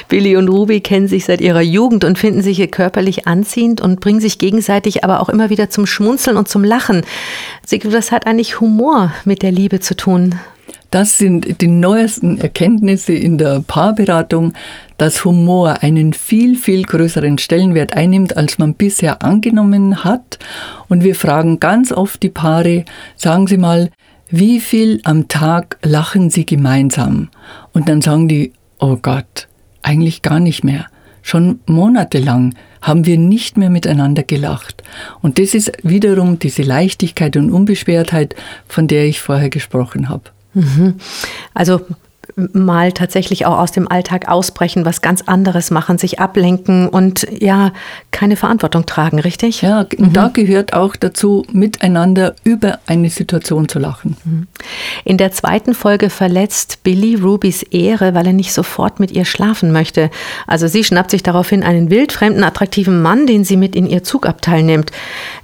Billy 0.08 0.36
und 0.36 0.48
Ruby 0.48 0.80
kennen 0.80 1.08
sich 1.08 1.24
seit 1.24 1.40
ihrer 1.40 1.60
Jugend 1.60 2.04
und 2.04 2.18
finden 2.18 2.42
sich 2.42 2.56
hier 2.56 2.68
körperlich 2.68 3.26
anziehend 3.26 3.80
und 3.80 4.00
bringen 4.00 4.20
sich 4.20 4.38
gegenseitig 4.38 5.04
aber 5.04 5.20
auch 5.20 5.28
immer 5.28 5.50
wieder 5.50 5.70
zum 5.70 5.86
Schmunzeln 5.86 6.36
und 6.36 6.48
zum 6.48 6.64
Lachen. 6.64 7.02
Das 7.68 8.12
hat 8.12 8.26
eigentlich 8.26 8.60
Humor 8.60 9.12
mit 9.24 9.42
der 9.42 9.52
Liebe 9.52 9.80
zu 9.80 9.96
tun. 9.96 10.36
Das 10.90 11.18
sind 11.18 11.60
die 11.60 11.66
neuesten 11.66 12.38
Erkenntnisse 12.38 13.12
in 13.12 13.38
der 13.38 13.60
Paarberatung, 13.60 14.52
dass 14.98 15.24
Humor 15.24 15.82
einen 15.82 16.12
viel, 16.12 16.56
viel 16.56 16.84
größeren 16.84 17.38
Stellenwert 17.38 17.94
einnimmt, 17.94 18.36
als 18.36 18.58
man 18.58 18.74
bisher 18.74 19.22
angenommen 19.22 20.04
hat. 20.04 20.38
Und 20.88 21.02
wir 21.02 21.14
fragen 21.14 21.60
ganz 21.60 21.92
oft 21.92 22.22
die 22.22 22.30
Paare, 22.30 22.84
sagen 23.16 23.46
Sie 23.46 23.58
mal, 23.58 23.90
wie 24.28 24.60
viel 24.60 25.00
am 25.04 25.28
Tag 25.28 25.78
lachen 25.82 26.30
Sie 26.30 26.46
gemeinsam? 26.46 27.28
Und 27.72 27.88
dann 27.88 28.00
sagen 28.00 28.28
die, 28.28 28.52
oh 28.78 28.96
Gott, 28.96 29.48
eigentlich 29.82 30.22
gar 30.22 30.40
nicht 30.40 30.64
mehr. 30.64 30.86
Schon 31.22 31.60
monatelang 31.66 32.54
haben 32.80 33.04
wir 33.04 33.18
nicht 33.18 33.56
mehr 33.56 33.70
miteinander 33.70 34.22
gelacht. 34.22 34.84
Und 35.20 35.40
das 35.40 35.54
ist 35.54 35.72
wiederum 35.82 36.38
diese 36.38 36.62
Leichtigkeit 36.62 37.36
und 37.36 37.50
Unbeschwertheit, 37.50 38.36
von 38.68 38.86
der 38.86 39.06
ich 39.06 39.20
vorher 39.20 39.50
gesprochen 39.50 40.08
habe. 40.08 40.30
Mhm. 40.56 40.94
Also 41.54 41.80
mal 42.52 42.92
tatsächlich 42.92 43.46
auch 43.46 43.58
aus 43.58 43.72
dem 43.72 43.90
Alltag 43.90 44.28
ausbrechen, 44.28 44.84
was 44.84 45.00
ganz 45.00 45.22
anderes 45.22 45.70
machen, 45.70 45.96
sich 45.96 46.18
ablenken 46.18 46.88
und 46.88 47.26
ja, 47.40 47.72
keine 48.10 48.36
Verantwortung 48.36 48.84
tragen, 48.84 49.18
richtig? 49.18 49.62
Ja, 49.62 49.86
mhm. 49.96 50.12
da 50.12 50.28
gehört 50.28 50.72
auch 50.72 50.96
dazu, 50.96 51.46
miteinander 51.52 52.34
über 52.44 52.78
eine 52.86 53.10
Situation 53.10 53.68
zu 53.68 53.78
lachen. 53.78 54.16
Mhm. 54.24 54.46
In 55.04 55.16
der 55.18 55.32
zweiten 55.32 55.74
Folge 55.74 56.10
verletzt 56.10 56.82
Billy 56.82 57.14
Rubys 57.14 57.62
Ehre, 57.62 58.14
weil 58.14 58.26
er 58.26 58.32
nicht 58.32 58.52
sofort 58.52 59.00
mit 59.00 59.12
ihr 59.12 59.24
schlafen 59.24 59.72
möchte. 59.72 60.10
Also 60.46 60.66
sie 60.66 60.84
schnappt 60.84 61.12
sich 61.12 61.22
daraufhin 61.22 61.62
einen 61.62 61.90
wildfremden, 61.90 62.44
attraktiven 62.44 63.00
Mann, 63.00 63.26
den 63.26 63.44
sie 63.44 63.56
mit 63.56 63.74
in 63.74 63.86
ihr 63.86 64.02
Zugabteil 64.02 64.62
nimmt. 64.62 64.90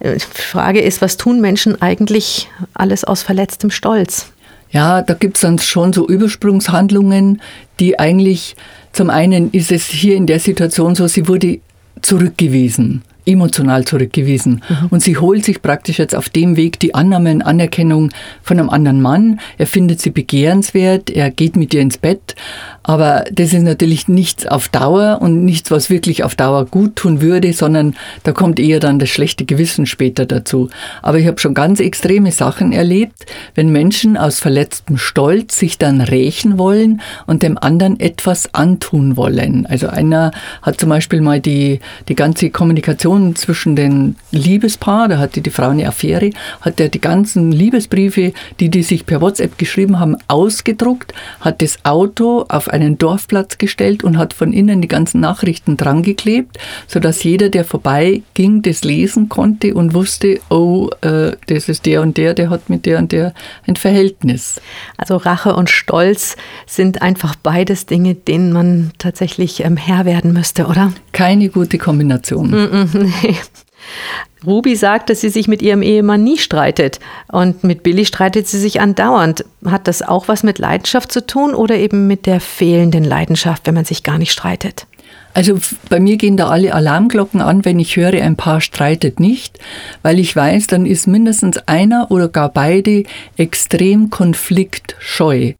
Äh, 0.00 0.16
die 0.16 0.42
Frage 0.42 0.80
ist, 0.80 1.00
was 1.00 1.16
tun 1.16 1.40
Menschen 1.40 1.80
eigentlich 1.80 2.48
alles 2.74 3.04
aus 3.04 3.22
verletztem 3.22 3.70
Stolz? 3.70 4.32
Ja, 4.72 5.02
da 5.02 5.14
gibt's 5.14 5.42
dann 5.42 5.58
schon 5.58 5.92
so 5.92 6.08
Übersprungshandlungen, 6.08 7.40
die 7.78 7.98
eigentlich, 7.98 8.56
zum 8.92 9.10
einen 9.10 9.50
ist 9.50 9.70
es 9.70 9.86
hier 9.86 10.16
in 10.16 10.26
der 10.26 10.40
Situation 10.40 10.94
so, 10.94 11.06
sie 11.06 11.28
wurde 11.28 11.60
zurückgewiesen 12.00 13.02
emotional 13.26 13.84
zurückgewiesen. 13.84 14.62
Mhm. 14.68 14.86
Und 14.90 15.02
sie 15.02 15.16
holt 15.16 15.44
sich 15.44 15.62
praktisch 15.62 15.98
jetzt 15.98 16.14
auf 16.14 16.28
dem 16.28 16.56
Weg 16.56 16.80
die 16.80 16.94
Annahme 16.94 17.32
und 17.32 17.42
Anerkennung 17.42 18.10
von 18.42 18.58
einem 18.58 18.70
anderen 18.70 19.00
Mann. 19.00 19.40
Er 19.58 19.66
findet 19.66 20.00
sie 20.00 20.10
begehrenswert, 20.10 21.10
er 21.10 21.30
geht 21.30 21.56
mit 21.56 21.72
ihr 21.74 21.80
ins 21.80 21.98
Bett. 21.98 22.34
Aber 22.82 23.24
das 23.30 23.52
ist 23.52 23.62
natürlich 23.62 24.08
nichts 24.08 24.46
auf 24.46 24.68
Dauer 24.68 25.18
und 25.20 25.44
nichts, 25.44 25.70
was 25.70 25.90
wirklich 25.90 26.24
auf 26.24 26.34
Dauer 26.34 26.66
gut 26.66 26.96
tun 26.96 27.20
würde, 27.20 27.52
sondern 27.52 27.94
da 28.24 28.32
kommt 28.32 28.58
eher 28.58 28.80
dann 28.80 28.98
das 28.98 29.08
schlechte 29.08 29.44
Gewissen 29.44 29.86
später 29.86 30.26
dazu. 30.26 30.68
Aber 31.00 31.18
ich 31.18 31.26
habe 31.26 31.38
schon 31.38 31.54
ganz 31.54 31.80
extreme 31.80 32.32
Sachen 32.32 32.72
erlebt, 32.72 33.26
wenn 33.54 33.70
Menschen 33.70 34.16
aus 34.16 34.40
verletztem 34.40 34.98
Stolz 34.98 35.58
sich 35.58 35.78
dann 35.78 36.00
rächen 36.00 36.58
wollen 36.58 37.00
und 37.26 37.42
dem 37.42 37.56
anderen 37.56 38.00
etwas 38.00 38.52
antun 38.54 39.16
wollen. 39.16 39.66
Also 39.66 39.88
einer 39.88 40.32
hat 40.62 40.80
zum 40.80 40.88
Beispiel 40.88 41.20
mal 41.20 41.40
die, 41.40 41.80
die 42.08 42.16
ganze 42.16 42.50
Kommunikation 42.50 43.36
zwischen 43.36 43.76
den 43.76 44.16
Liebespaar, 44.32 45.08
da 45.08 45.18
hatte 45.18 45.40
die 45.40 45.50
Frau 45.50 45.68
eine 45.68 45.86
Affäre, 45.86 46.30
hat 46.60 46.80
er 46.80 46.88
die 46.88 47.00
ganzen 47.00 47.52
Liebesbriefe, 47.52 48.32
die 48.58 48.70
die 48.70 48.82
sich 48.82 49.06
per 49.06 49.20
WhatsApp 49.20 49.58
geschrieben 49.58 50.00
haben, 50.00 50.16
ausgedruckt, 50.28 51.14
hat 51.40 51.62
das 51.62 51.78
Auto 51.84 52.44
auf 52.48 52.71
einen 52.72 52.98
Dorfplatz 52.98 53.58
gestellt 53.58 54.02
und 54.04 54.18
hat 54.18 54.32
von 54.32 54.52
innen 54.52 54.80
die 54.80 54.88
ganzen 54.88 55.20
Nachrichten 55.20 55.76
drangeklebt, 55.76 56.58
sodass 56.86 57.22
jeder, 57.22 57.48
der 57.48 57.64
vorbeiging, 57.64 58.62
das 58.62 58.84
lesen 58.84 59.28
konnte 59.28 59.74
und 59.74 59.94
wusste, 59.94 60.40
oh, 60.50 60.88
äh, 61.02 61.32
das 61.46 61.68
ist 61.68 61.86
der 61.86 62.02
und 62.02 62.16
der, 62.16 62.34
der 62.34 62.50
hat 62.50 62.68
mit 62.68 62.86
der 62.86 62.98
und 62.98 63.12
der 63.12 63.34
ein 63.66 63.76
Verhältnis. 63.76 64.60
Also 64.96 65.16
Rache 65.16 65.54
und 65.54 65.70
Stolz 65.70 66.36
sind 66.66 67.02
einfach 67.02 67.34
beides 67.36 67.86
Dinge, 67.86 68.14
denen 68.14 68.52
man 68.52 68.92
tatsächlich 68.98 69.64
ähm, 69.64 69.76
Herr 69.76 70.04
werden 70.04 70.32
müsste, 70.32 70.66
oder? 70.66 70.92
Keine 71.12 71.48
gute 71.48 71.78
Kombination. 71.78 72.50
Mm 72.50 72.54
-mm. 72.54 73.12
Nee. 73.22 73.36
Ruby 74.44 74.74
sagt, 74.74 75.10
dass 75.10 75.20
sie 75.20 75.28
sich 75.28 75.48
mit 75.48 75.62
ihrem 75.62 75.82
Ehemann 75.82 76.24
nie 76.24 76.38
streitet. 76.38 76.98
Und 77.28 77.62
mit 77.64 77.82
Billy 77.82 78.04
streitet 78.04 78.48
sie 78.48 78.58
sich 78.58 78.80
andauernd. 78.80 79.44
Hat 79.64 79.86
das 79.86 80.02
auch 80.02 80.28
was 80.28 80.42
mit 80.42 80.58
Leidenschaft 80.58 81.12
zu 81.12 81.24
tun 81.26 81.54
oder 81.54 81.76
eben 81.76 82.06
mit 82.06 82.26
der 82.26 82.40
fehlenden 82.40 83.04
Leidenschaft, 83.04 83.66
wenn 83.66 83.74
man 83.74 83.84
sich 83.84 84.02
gar 84.02 84.18
nicht 84.18 84.32
streitet? 84.32 84.86
Also 85.34 85.58
bei 85.88 85.98
mir 85.98 86.18
gehen 86.18 86.36
da 86.36 86.48
alle 86.48 86.74
Alarmglocken 86.74 87.40
an, 87.40 87.64
wenn 87.64 87.80
ich 87.80 87.96
höre, 87.96 88.22
ein 88.22 88.36
Paar 88.36 88.60
streitet 88.60 89.18
nicht, 89.18 89.58
weil 90.02 90.18
ich 90.18 90.36
weiß, 90.36 90.66
dann 90.66 90.84
ist 90.84 91.06
mindestens 91.06 91.56
einer 91.66 92.10
oder 92.10 92.28
gar 92.28 92.50
beide 92.50 93.04
extrem 93.38 94.10
konfliktscheu. 94.10 95.54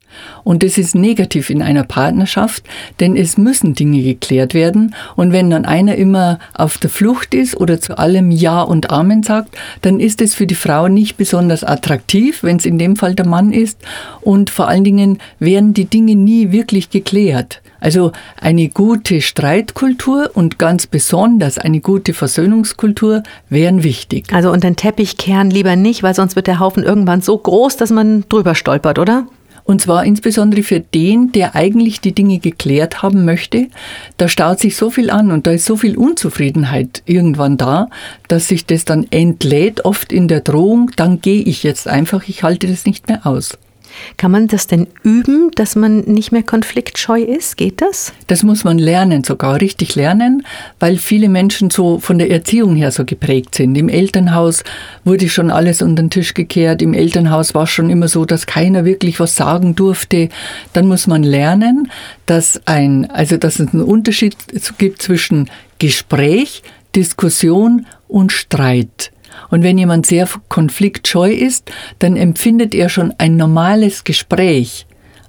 Und 0.45 0.63
das 0.63 0.77
ist 0.77 0.95
negativ 0.95 1.49
in 1.49 1.63
einer 1.63 1.85
Partnerschaft, 1.85 2.65
denn 3.01 3.17
es 3.17 3.39
müssen 3.39 3.73
Dinge 3.73 4.03
geklärt 4.03 4.53
werden. 4.53 4.95
Und 5.17 5.33
wenn 5.33 5.49
dann 5.49 5.65
einer 5.65 5.95
immer 5.95 6.39
auf 6.53 6.77
der 6.77 6.91
Flucht 6.91 7.33
ist 7.33 7.57
oder 7.57 7.81
zu 7.81 7.97
allem 7.97 8.31
Ja 8.31 8.61
und 8.61 8.91
Amen 8.91 9.23
sagt, 9.23 9.57
dann 9.81 10.01
ist 10.01 10.21
es 10.21 10.35
für 10.35 10.47
die 10.47 10.55
Frau 10.55 10.89
nicht 10.89 11.17
besonders 11.17 11.65
attraktiv, 11.65 12.43
wenn 12.43 12.59
es 12.59 12.67
in 12.67 12.79
dem 12.79 12.97
Fall 12.97 13.15
der 13.15 13.27
Mann 13.27 13.53
ist. 13.53 13.79
Und 14.21 14.51
vor 14.51 14.69
allen 14.69 14.85
Dingen 14.85 15.19
werden 15.39 15.73
die 15.73 15.87
Dinge 15.87 16.15
nie 16.15 16.53
wirklich 16.53 16.91
geklärt. 16.91 17.63
Also 17.83 18.13
eine 18.41 18.69
gute 18.69 19.21
Streitkultur 19.21 20.31
und 20.35 20.61
ganz 20.61 20.87
besonders 20.87 21.59
eine 21.59 21.81
gute 21.81 22.15
Versöhnungskultur 22.15 23.25
wären 23.49 23.83
wichtig. 23.83 24.33
Also 24.33 24.53
unter 24.53 24.71
den 24.71 24.77
Teppich 24.77 25.17
kehren 25.17 25.51
lieber 25.51 25.75
nicht, 25.75 26.05
weil 26.05 26.15
sonst 26.15 26.37
wird 26.37 26.47
der 26.47 26.61
Haufen 26.61 26.85
irgendwann 26.85 27.23
so 27.23 27.37
groß, 27.37 27.77
dass 27.77 27.91
man 27.91 28.25
drüber 28.29 28.55
stolpert, 28.55 29.01
oder? 29.01 29.27
Und 29.65 29.81
zwar 29.81 30.05
insbesondere 30.05 30.63
für 30.63 30.79
den, 30.79 31.33
der 31.33 31.57
eigentlich 31.57 32.01
die 32.01 32.15
Dinge 32.15 32.39
geklärt 32.39 33.03
haben 33.03 33.25
möchte. 33.25 33.67
Da 34.17 34.29
staut 34.29 34.61
sich 34.61 34.77
so 34.77 34.91
viel 34.91 35.11
an 35.11 35.33
und 35.33 35.49
da 35.49 35.51
ist 35.51 35.65
so 35.65 35.77
viel 35.77 35.97
Unzufriedenheit 35.97 37.03
irgendwann 37.07 37.57
da, 37.57 37.89
dass 38.29 38.47
sich 38.47 38.65
das 38.65 38.85
dann 38.85 39.09
entlädt, 39.11 39.85
oft 39.85 40.13
in 40.13 40.29
der 40.29 40.41
Drohung, 40.41 40.93
dann 40.95 41.21
gehe 41.21 41.43
ich 41.43 41.65
jetzt 41.65 41.89
einfach, 41.89 42.29
ich 42.29 42.45
halte 42.45 42.69
das 42.69 42.87
nicht 42.87 43.09
mehr 43.09 43.27
aus. 43.27 43.59
Kann 44.17 44.31
man 44.31 44.49
das 44.49 44.67
denn 44.67 44.87
üben, 45.03 45.51
dass 45.55 45.77
man 45.77 46.01
nicht 46.01 46.33
mehr 46.33 46.43
konfliktscheu 46.43 47.23
ist? 47.23 47.57
Geht 47.57 47.81
das? 47.81 48.13
Das 48.27 48.43
muss 48.43 48.65
man 48.65 48.79
lernen, 48.79 49.25
sogar 49.25 49.61
richtig 49.61 49.95
lernen, 49.95 50.47
weil 50.81 50.97
viele 50.97 51.29
Menschen 51.29 51.71
so 51.71 51.99
von 51.99 52.19
der 52.19 52.31
Erziehung 52.31 52.75
her 52.77 52.91
so 52.91 53.05
geprägt 53.05 53.55
sind. 53.55 53.77
Im 53.77 53.89
Elternhaus 53.89 54.65
wurde 55.05 55.29
schon 55.29 55.51
alles 55.51 55.83
unter 55.83 56.03
den 56.03 56.11
Tisch 56.11 56.35
gekehrt. 56.35 56.83
Im 56.83 56.95
Elternhaus 56.95 57.55
war 57.55 57.67
schon 57.67 57.91
immer 57.91 58.09
so, 58.09 58.25
dass 58.25 58.47
keiner 58.47 58.85
wirklich 58.85 59.21
was 59.21 59.37
sagen 59.37 59.75
durfte. 59.75 60.29
Dann 60.73 60.87
muss 60.87 61.07
man 61.07 61.23
lernen, 61.23 61.91
dass 62.27 62.61
ein, 62.67 63.11
also 63.11 63.37
dass 63.37 63.61
es 63.61 63.73
einen 63.73 63.83
Unterschied 63.83 64.37
gibt 64.79 65.03
zwischen 65.03 65.51
Gespräch, 65.79 66.63
Diskussion 66.95 67.87
und 68.09 68.33
Streit. 68.33 69.12
Und 69.53 69.63
wenn 69.63 69.77
jemand 69.77 70.07
sehr 70.07 70.27
konfliktscheu 70.49 71.31
ist, 71.31 71.71
dann 71.99 72.17
empfindet 72.17 72.75
er 72.75 72.89
schon 72.89 73.13
ein 73.19 73.37
normales 73.37 74.03
Gespräch 74.03 74.87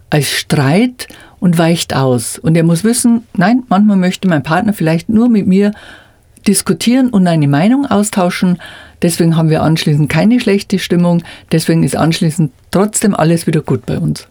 als 0.10 0.32
Streit 0.32 1.10
und 1.42 1.58
weicht 1.58 1.94
aus. 1.94 2.40
Und 2.40 2.56
er 2.56 2.64
muss 2.64 2.86
wissen, 2.86 3.28
nein, 3.36 3.64
manchmal 3.68 3.98
möchte 3.98 4.30
mein 4.30 4.42
Partner 4.42 4.72
vielleicht 4.72 5.10
nur 5.10 5.28
mit 5.28 5.46
mir 5.46 5.74
diskutieren 6.48 7.10
und 7.10 7.28
eine 7.28 7.50
Meinung 7.50 7.86
austauschen. 7.86 8.60
Deswegen 9.02 9.36
haben 9.36 9.50
wir 9.50 9.62
anschließend 9.62 10.08
keine 10.08 10.40
schlechte 10.40 10.80
Stimmung. 10.80 11.22
Deswegen 11.52 11.84
ist 11.84 11.98
anschließend 11.98 12.54
trotzdem 12.72 13.16
alles 13.16 13.46
wieder 13.46 13.62
gut 13.62 13.86
bei 13.86 14.00
uns. 14.00 14.30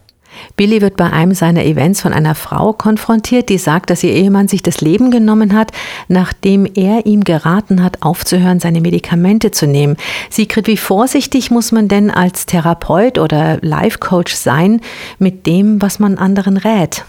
Billy 0.55 0.81
wird 0.81 0.97
bei 0.97 1.09
einem 1.09 1.33
seiner 1.33 1.63
Events 1.65 2.01
von 2.01 2.13
einer 2.13 2.35
Frau 2.35 2.73
konfrontiert, 2.73 3.49
die 3.49 3.57
sagt, 3.57 3.89
dass 3.89 4.03
ihr 4.03 4.13
Ehemann 4.13 4.47
sich 4.47 4.63
das 4.63 4.81
Leben 4.81 5.11
genommen 5.11 5.53
hat, 5.53 5.71
nachdem 6.07 6.65
er 6.65 7.05
ihm 7.05 7.23
geraten 7.23 7.83
hat, 7.83 8.01
aufzuhören, 8.01 8.59
seine 8.59 8.81
Medikamente 8.81 9.51
zu 9.51 9.67
nehmen. 9.67 9.97
Sigrid, 10.29 10.67
wie 10.67 10.77
vorsichtig 10.77 11.51
muss 11.51 11.71
man 11.71 11.87
denn 11.87 12.11
als 12.11 12.45
Therapeut 12.45 13.17
oder 13.17 13.57
Life 13.61 13.99
Coach 13.99 14.33
sein 14.33 14.81
mit 15.19 15.45
dem, 15.45 15.81
was 15.81 15.99
man 15.99 16.17
anderen 16.17 16.57
rät? 16.57 17.05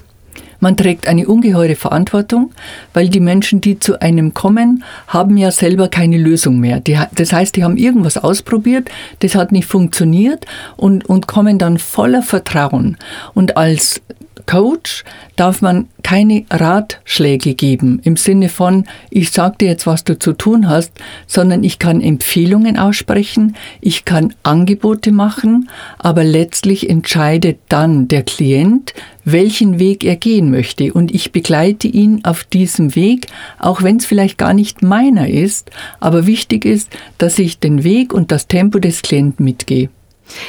Man 0.64 0.78
trägt 0.78 1.08
eine 1.08 1.26
ungeheure 1.26 1.76
Verantwortung, 1.76 2.50
weil 2.94 3.10
die 3.10 3.20
Menschen, 3.20 3.60
die 3.60 3.78
zu 3.78 4.00
einem 4.00 4.32
kommen, 4.32 4.82
haben 5.08 5.36
ja 5.36 5.50
selber 5.50 5.88
keine 5.88 6.16
Lösung 6.16 6.58
mehr. 6.58 6.80
Die, 6.80 6.98
das 7.14 7.34
heißt, 7.34 7.54
die 7.56 7.64
haben 7.64 7.76
irgendwas 7.76 8.16
ausprobiert, 8.16 8.88
das 9.18 9.34
hat 9.34 9.52
nicht 9.52 9.66
funktioniert 9.66 10.46
und, 10.78 11.04
und 11.04 11.26
kommen 11.26 11.58
dann 11.58 11.76
voller 11.76 12.22
Vertrauen. 12.22 12.96
Und 13.34 13.58
als 13.58 14.00
Coach 14.46 15.04
darf 15.36 15.62
man 15.62 15.88
keine 16.02 16.44
Ratschläge 16.50 17.54
geben 17.54 18.00
im 18.04 18.16
Sinne 18.16 18.48
von, 18.48 18.84
ich 19.10 19.30
sage 19.30 19.56
dir 19.60 19.68
jetzt, 19.68 19.86
was 19.86 20.04
du 20.04 20.18
zu 20.18 20.32
tun 20.32 20.68
hast, 20.68 20.92
sondern 21.26 21.64
ich 21.64 21.78
kann 21.78 22.00
Empfehlungen 22.00 22.78
aussprechen, 22.78 23.56
ich 23.80 24.04
kann 24.04 24.34
Angebote 24.42 25.12
machen, 25.12 25.68
aber 25.98 26.24
letztlich 26.24 26.88
entscheidet 26.88 27.58
dann 27.68 28.08
der 28.08 28.22
Klient, 28.22 28.94
welchen 29.24 29.78
Weg 29.78 30.04
er 30.04 30.16
gehen 30.16 30.50
möchte. 30.50 30.92
Und 30.92 31.14
ich 31.14 31.32
begleite 31.32 31.88
ihn 31.88 32.24
auf 32.24 32.44
diesem 32.44 32.94
Weg, 32.94 33.26
auch 33.58 33.82
wenn 33.82 33.96
es 33.96 34.06
vielleicht 34.06 34.38
gar 34.38 34.54
nicht 34.54 34.82
meiner 34.82 35.28
ist, 35.28 35.70
aber 36.00 36.26
wichtig 36.26 36.64
ist, 36.64 36.90
dass 37.18 37.38
ich 37.38 37.58
den 37.58 37.84
Weg 37.84 38.12
und 38.12 38.30
das 38.30 38.46
Tempo 38.46 38.78
des 38.78 39.02
Klienten 39.02 39.44
mitgehe. 39.44 39.88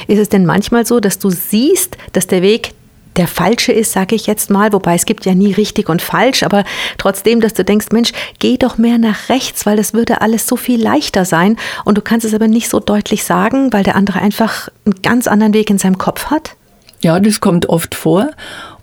Ist 0.06 0.18
es 0.18 0.28
denn 0.28 0.46
manchmal 0.46 0.86
so, 0.86 1.00
dass 1.00 1.18
du 1.18 1.30
siehst, 1.30 1.96
dass 2.12 2.26
der 2.26 2.42
Weg 2.42 2.72
der 3.16 3.28
falsche 3.28 3.72
ist, 3.72 3.92
sage 3.92 4.14
ich 4.14 4.26
jetzt 4.26 4.50
mal, 4.50 4.72
wobei 4.72 4.94
es 4.94 5.06
gibt 5.06 5.24
ja 5.24 5.34
nie 5.34 5.52
richtig 5.52 5.88
und 5.88 6.02
falsch, 6.02 6.42
aber 6.42 6.64
trotzdem, 6.98 7.40
dass 7.40 7.54
du 7.54 7.64
denkst, 7.64 7.86
Mensch, 7.92 8.12
geh 8.38 8.56
doch 8.56 8.78
mehr 8.78 8.98
nach 8.98 9.28
rechts, 9.28 9.66
weil 9.66 9.76
das 9.76 9.94
würde 9.94 10.20
alles 10.20 10.46
so 10.46 10.56
viel 10.56 10.82
leichter 10.82 11.24
sein. 11.24 11.56
Und 11.84 11.98
du 11.98 12.02
kannst 12.02 12.26
es 12.26 12.34
aber 12.34 12.48
nicht 12.48 12.68
so 12.68 12.80
deutlich 12.80 13.24
sagen, 13.24 13.72
weil 13.72 13.82
der 13.82 13.96
andere 13.96 14.20
einfach 14.20 14.68
einen 14.84 15.02
ganz 15.02 15.26
anderen 15.26 15.54
Weg 15.54 15.70
in 15.70 15.78
seinem 15.78 15.98
Kopf 15.98 16.26
hat? 16.26 16.56
Ja, 17.02 17.20
das 17.20 17.40
kommt 17.40 17.68
oft 17.68 17.94
vor. 17.94 18.30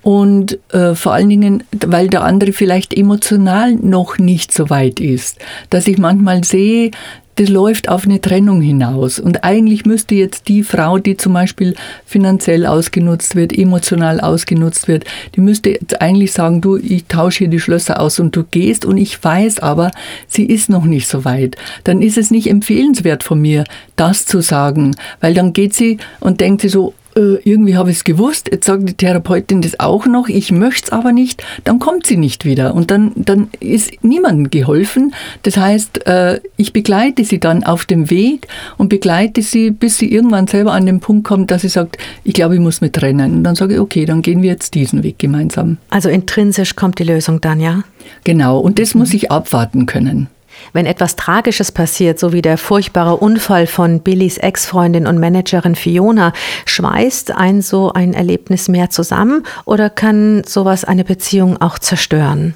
Und 0.02 0.58
äh, 0.72 0.94
vor 0.94 1.14
allen 1.14 1.30
Dingen, 1.30 1.64
weil 1.84 2.08
der 2.08 2.24
andere 2.24 2.52
vielleicht 2.52 2.94
emotional 2.94 3.72
noch 3.72 4.18
nicht 4.18 4.52
so 4.52 4.68
weit 4.68 5.00
ist, 5.00 5.38
dass 5.70 5.86
ich 5.86 5.98
manchmal 5.98 6.44
sehe, 6.44 6.90
das 7.36 7.48
läuft 7.48 7.88
auf 7.88 8.04
eine 8.04 8.20
Trennung 8.20 8.60
hinaus. 8.60 9.18
Und 9.18 9.44
eigentlich 9.44 9.84
müsste 9.84 10.14
jetzt 10.14 10.48
die 10.48 10.62
Frau, 10.62 10.98
die 10.98 11.16
zum 11.16 11.32
Beispiel 11.32 11.74
finanziell 12.06 12.66
ausgenutzt 12.66 13.36
wird, 13.36 13.56
emotional 13.56 14.20
ausgenutzt 14.20 14.88
wird, 14.88 15.04
die 15.34 15.40
müsste 15.40 15.70
jetzt 15.70 16.00
eigentlich 16.00 16.32
sagen, 16.32 16.60
du, 16.60 16.76
ich 16.76 17.06
tausche 17.06 17.38
hier 17.40 17.48
die 17.48 17.60
Schlösser 17.60 18.00
aus 18.00 18.20
und 18.20 18.36
du 18.36 18.44
gehst 18.44 18.84
und 18.84 18.96
ich 18.96 19.22
weiß 19.22 19.60
aber, 19.60 19.90
sie 20.26 20.44
ist 20.44 20.68
noch 20.68 20.84
nicht 20.84 21.08
so 21.08 21.24
weit. 21.24 21.56
Dann 21.84 22.02
ist 22.02 22.18
es 22.18 22.30
nicht 22.30 22.48
empfehlenswert 22.48 23.22
von 23.22 23.40
mir, 23.40 23.64
das 23.96 24.26
zu 24.26 24.40
sagen, 24.40 24.96
weil 25.20 25.34
dann 25.34 25.52
geht 25.52 25.74
sie 25.74 25.98
und 26.20 26.40
denkt 26.40 26.62
sie 26.62 26.68
so, 26.68 26.94
äh, 27.16 27.36
irgendwie 27.44 27.76
habe 27.76 27.90
ich 27.90 27.98
es 27.98 28.04
gewusst, 28.04 28.48
jetzt 28.50 28.66
sagt 28.66 28.88
die 28.88 28.94
Therapeutin 28.94 29.62
das 29.62 29.80
auch 29.80 30.06
noch, 30.06 30.28
ich 30.28 30.52
möchte 30.52 30.86
es 30.86 30.92
aber 30.92 31.12
nicht, 31.12 31.42
dann 31.64 31.78
kommt 31.78 32.06
sie 32.06 32.16
nicht 32.16 32.44
wieder 32.44 32.74
und 32.74 32.90
dann, 32.90 33.12
dann 33.16 33.48
ist 33.60 33.92
niemandem 34.02 34.50
geholfen. 34.50 35.14
Das 35.42 35.56
heißt, 35.56 36.06
äh, 36.06 36.40
ich 36.56 36.72
begleite 36.72 37.24
sie 37.24 37.40
dann 37.40 37.64
auf 37.64 37.84
dem 37.84 38.10
Weg 38.10 38.48
und 38.78 38.88
begleite 38.88 39.42
sie, 39.42 39.70
bis 39.70 39.98
sie 39.98 40.12
irgendwann 40.12 40.46
selber 40.46 40.72
an 40.72 40.86
den 40.86 41.00
Punkt 41.00 41.24
kommt, 41.26 41.50
dass 41.50 41.62
sie 41.62 41.68
sagt, 41.68 41.98
ich 42.24 42.34
glaube, 42.34 42.54
ich 42.54 42.60
muss 42.60 42.80
mich 42.80 42.92
trennen. 42.92 43.36
Und 43.36 43.44
dann 43.44 43.54
sage 43.54 43.74
ich, 43.74 43.80
okay, 43.80 44.04
dann 44.04 44.22
gehen 44.22 44.42
wir 44.42 44.50
jetzt 44.50 44.74
diesen 44.74 45.02
Weg 45.02 45.18
gemeinsam. 45.18 45.78
Also 45.90 46.08
intrinsisch 46.08 46.76
kommt 46.76 46.98
die 46.98 47.04
Lösung 47.04 47.40
dann, 47.40 47.60
ja? 47.60 47.84
Genau, 48.24 48.58
und 48.58 48.78
das 48.78 48.94
muss 48.94 49.14
ich 49.14 49.30
abwarten 49.30 49.86
können. 49.86 50.28
Wenn 50.72 50.86
etwas 50.86 51.16
Tragisches 51.16 51.72
passiert, 51.72 52.18
so 52.18 52.32
wie 52.32 52.42
der 52.42 52.58
furchtbare 52.58 53.16
Unfall 53.16 53.66
von 53.66 54.00
Billys 54.00 54.38
Ex-Freundin 54.38 55.06
und 55.06 55.18
Managerin 55.18 55.74
Fiona, 55.74 56.32
schweißt 56.66 57.32
ein 57.32 57.62
so 57.62 57.92
ein 57.92 58.14
Erlebnis 58.14 58.68
mehr 58.68 58.90
zusammen 58.90 59.44
oder 59.64 59.90
kann 59.90 60.42
sowas 60.44 60.84
eine 60.84 61.04
Beziehung 61.04 61.60
auch 61.60 61.78
zerstören? 61.78 62.54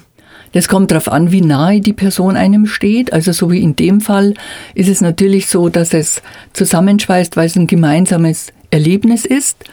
Das 0.51 0.67
kommt 0.67 0.91
darauf 0.91 1.11
an, 1.11 1.31
wie 1.31 1.41
nahe 1.41 1.79
die 1.79 1.93
Person 1.93 2.35
einem 2.35 2.65
steht. 2.65 3.13
Also 3.13 3.31
so 3.31 3.51
wie 3.51 3.61
in 3.61 3.75
dem 3.75 4.01
Fall 4.01 4.33
ist 4.73 4.89
es 4.89 5.01
natürlich 5.01 5.47
so, 5.47 5.69
dass 5.69 5.93
es 5.93 6.21
zusammenschweißt, 6.53 7.37
weil 7.37 7.45
es 7.45 7.55
ein 7.55 7.67
gemeinsames 7.67 8.47
Erlebnis 8.71 9.25
ist. 9.25 9.63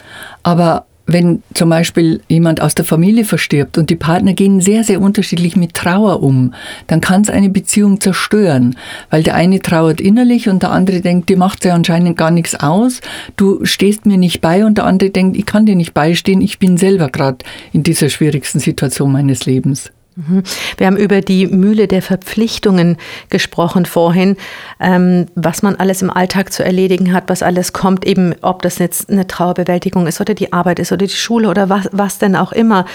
Aber 0.43 0.85
wenn 1.07 1.41
zum 1.53 1.69
Beispiel 1.69 2.21
jemand 2.27 2.61
aus 2.61 2.75
der 2.75 2.85
Familie 2.85 3.25
verstirbt 3.25 3.77
und 3.77 3.89
die 3.89 3.95
Partner 3.95 4.33
gehen 4.33 4.61
sehr, 4.61 4.83
sehr 4.83 5.01
unterschiedlich 5.01 5.55
mit 5.55 5.73
Trauer 5.73 6.21
um, 6.21 6.53
dann 6.87 7.01
kann 7.01 7.21
es 7.21 7.29
eine 7.29 7.49
Beziehung 7.49 8.01
zerstören, 8.01 8.75
weil 9.09 9.23
der 9.23 9.35
eine 9.35 9.59
trauert 9.61 10.01
innerlich 10.01 10.49
und 10.49 10.63
der 10.63 10.71
andere 10.71 11.01
denkt, 11.01 11.29
dir 11.29 11.37
macht 11.37 11.65
ja 11.65 11.73
anscheinend 11.73 12.17
gar 12.17 12.31
nichts 12.31 12.55
aus, 12.55 13.01
du 13.37 13.65
stehst 13.65 14.05
mir 14.05 14.17
nicht 14.17 14.41
bei 14.41 14.65
und 14.65 14.77
der 14.77 14.85
andere 14.85 15.09
denkt, 15.09 15.37
ich 15.37 15.45
kann 15.45 15.65
dir 15.65 15.75
nicht 15.75 15.93
beistehen, 15.93 16.41
ich 16.41 16.59
bin 16.59 16.77
selber 16.77 17.09
gerade 17.09 17.37
in 17.71 17.83
dieser 17.83 18.09
schwierigsten 18.09 18.59
Situation 18.59 19.11
meines 19.11 19.45
Lebens. 19.45 19.91
Wir 20.77 20.87
haben 20.87 20.97
über 20.97 21.21
die 21.21 21.45
Mühle 21.45 21.87
der 21.87 22.01
Verpflichtungen 22.01 22.97
gesprochen 23.29 23.85
vorhin, 23.85 24.35
ähm, 24.79 25.27
was 25.35 25.61
man 25.61 25.75
alles 25.75 26.01
im 26.01 26.09
Alltag 26.09 26.51
zu 26.51 26.63
erledigen 26.63 27.13
hat, 27.13 27.25
was 27.27 27.43
alles 27.43 27.71
kommt, 27.71 28.05
eben 28.05 28.33
ob 28.41 28.63
das 28.63 28.79
jetzt 28.79 29.09
eine 29.09 29.27
Trauerbewältigung 29.27 30.07
ist 30.07 30.19
oder 30.19 30.33
die 30.33 30.53
Arbeit 30.53 30.79
ist 30.79 30.91
oder 30.91 31.05
die 31.05 31.13
Schule 31.13 31.49
oder 31.49 31.69
was, 31.69 31.89
was 31.91 32.17
denn 32.17 32.35
auch 32.35 32.51
immer. 32.51 32.85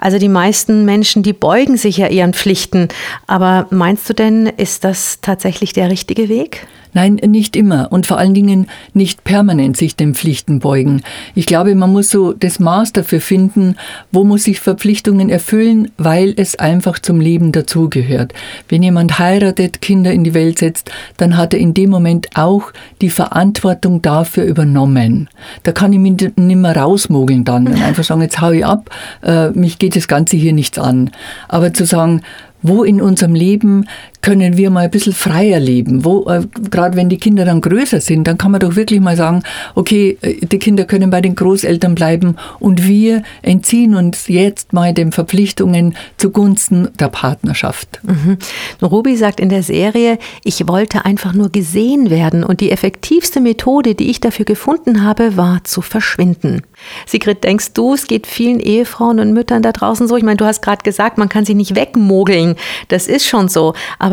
Also 0.00 0.18
die 0.18 0.28
meisten 0.28 0.84
Menschen, 0.84 1.22
die 1.22 1.34
beugen 1.34 1.76
sich 1.76 1.98
ja 1.98 2.08
ihren 2.08 2.32
Pflichten. 2.32 2.88
Aber 3.26 3.66
meinst 3.70 4.08
du 4.08 4.14
denn, 4.14 4.46
ist 4.46 4.82
das 4.82 5.20
tatsächlich 5.20 5.74
der 5.74 5.90
richtige 5.90 6.28
Weg? 6.28 6.66
Nein, 6.92 7.20
nicht 7.24 7.54
immer 7.54 7.92
und 7.92 8.06
vor 8.06 8.18
allen 8.18 8.34
Dingen 8.34 8.66
nicht 8.94 9.22
permanent 9.22 9.76
sich 9.76 9.94
den 9.94 10.14
Pflichten 10.14 10.58
beugen. 10.58 11.02
Ich 11.36 11.46
glaube, 11.46 11.74
man 11.76 11.92
muss 11.92 12.10
so 12.10 12.32
das 12.32 12.58
Maß 12.58 12.92
dafür 12.92 13.20
finden, 13.20 13.76
wo 14.10 14.24
muss 14.24 14.48
ich 14.48 14.58
Verpflichtungen 14.58 15.30
erfüllen, 15.30 15.92
weil 15.98 16.34
es 16.36 16.58
einfach 16.58 16.98
zum 16.98 17.20
Leben 17.20 17.52
dazugehört. 17.52 18.32
Wenn 18.68 18.82
jemand 18.82 19.20
heiratet, 19.20 19.80
Kinder 19.80 20.12
in 20.12 20.24
die 20.24 20.34
Welt 20.34 20.58
setzt, 20.58 20.90
dann 21.16 21.36
hat 21.36 21.54
er 21.54 21.60
in 21.60 21.74
dem 21.74 21.90
Moment 21.90 22.28
auch 22.34 22.72
die 23.00 23.10
Verantwortung 23.10 24.02
dafür 24.02 24.42
übernommen. 24.44 25.28
Da 25.62 25.70
kann 25.70 25.92
ich 25.92 26.00
mich 26.00 26.16
nicht 26.36 26.56
mehr 26.56 26.76
rausmogeln 26.76 27.44
dann 27.44 27.68
und 27.68 27.80
einfach 27.82 28.04
sagen, 28.04 28.22
jetzt 28.22 28.40
hau 28.40 28.50
ich 28.50 28.66
ab, 28.66 28.90
äh, 29.22 29.50
mich 29.50 29.78
geht 29.78 29.89
das 29.96 30.08
Ganze 30.08 30.36
hier 30.36 30.52
nichts 30.52 30.78
an. 30.78 31.10
Aber 31.48 31.72
zu 31.72 31.84
sagen, 31.84 32.22
wo 32.62 32.84
in 32.84 33.00
unserem 33.00 33.34
Leben 33.34 33.86
können 34.22 34.56
wir 34.56 34.70
mal 34.70 34.84
ein 34.84 34.90
bisschen 34.90 35.12
freier 35.12 35.60
leben. 35.60 36.04
Wo, 36.04 36.28
äh, 36.28 36.42
gerade 36.70 36.96
wenn 36.96 37.08
die 37.08 37.18
Kinder 37.18 37.44
dann 37.44 37.60
größer 37.60 38.00
sind, 38.00 38.24
dann 38.26 38.38
kann 38.38 38.50
man 38.50 38.60
doch 38.60 38.76
wirklich 38.76 39.00
mal 39.00 39.16
sagen, 39.16 39.42
okay, 39.74 40.18
äh, 40.20 40.44
die 40.44 40.58
Kinder 40.58 40.84
können 40.84 41.10
bei 41.10 41.20
den 41.20 41.34
Großeltern 41.34 41.94
bleiben 41.94 42.36
und 42.58 42.86
wir 42.86 43.22
entziehen 43.42 43.94
uns 43.94 44.28
jetzt 44.28 44.72
mal 44.72 44.92
den 44.92 45.12
Verpflichtungen 45.12 45.94
zugunsten 46.16 46.88
der 46.98 47.08
Partnerschaft. 47.08 48.00
Mhm. 48.02 48.38
Ruby 48.82 49.16
sagt 49.16 49.40
in 49.40 49.48
der 49.48 49.62
Serie, 49.62 50.18
ich 50.44 50.66
wollte 50.68 51.04
einfach 51.04 51.32
nur 51.32 51.50
gesehen 51.50 52.10
werden 52.10 52.44
und 52.44 52.60
die 52.60 52.70
effektivste 52.70 53.40
Methode, 53.40 53.94
die 53.94 54.10
ich 54.10 54.20
dafür 54.20 54.44
gefunden 54.44 55.02
habe, 55.02 55.36
war 55.36 55.64
zu 55.64 55.80
verschwinden. 55.80 56.62
Sigrid, 57.06 57.44
denkst 57.44 57.72
du, 57.74 57.94
es 57.94 58.06
geht 58.06 58.26
vielen 58.26 58.60
Ehefrauen 58.60 59.20
und 59.20 59.32
Müttern 59.32 59.62
da 59.62 59.72
draußen 59.72 60.08
so? 60.08 60.16
Ich 60.16 60.22
meine, 60.22 60.36
du 60.36 60.44
hast 60.44 60.62
gerade 60.62 60.82
gesagt, 60.82 61.18
man 61.18 61.28
kann 61.28 61.44
sie 61.44 61.54
nicht 61.54 61.74
wegmogeln. 61.74 62.56
Das 62.88 63.06
ist 63.06 63.26
schon 63.26 63.48
so. 63.48 63.74
Aber 63.98 64.09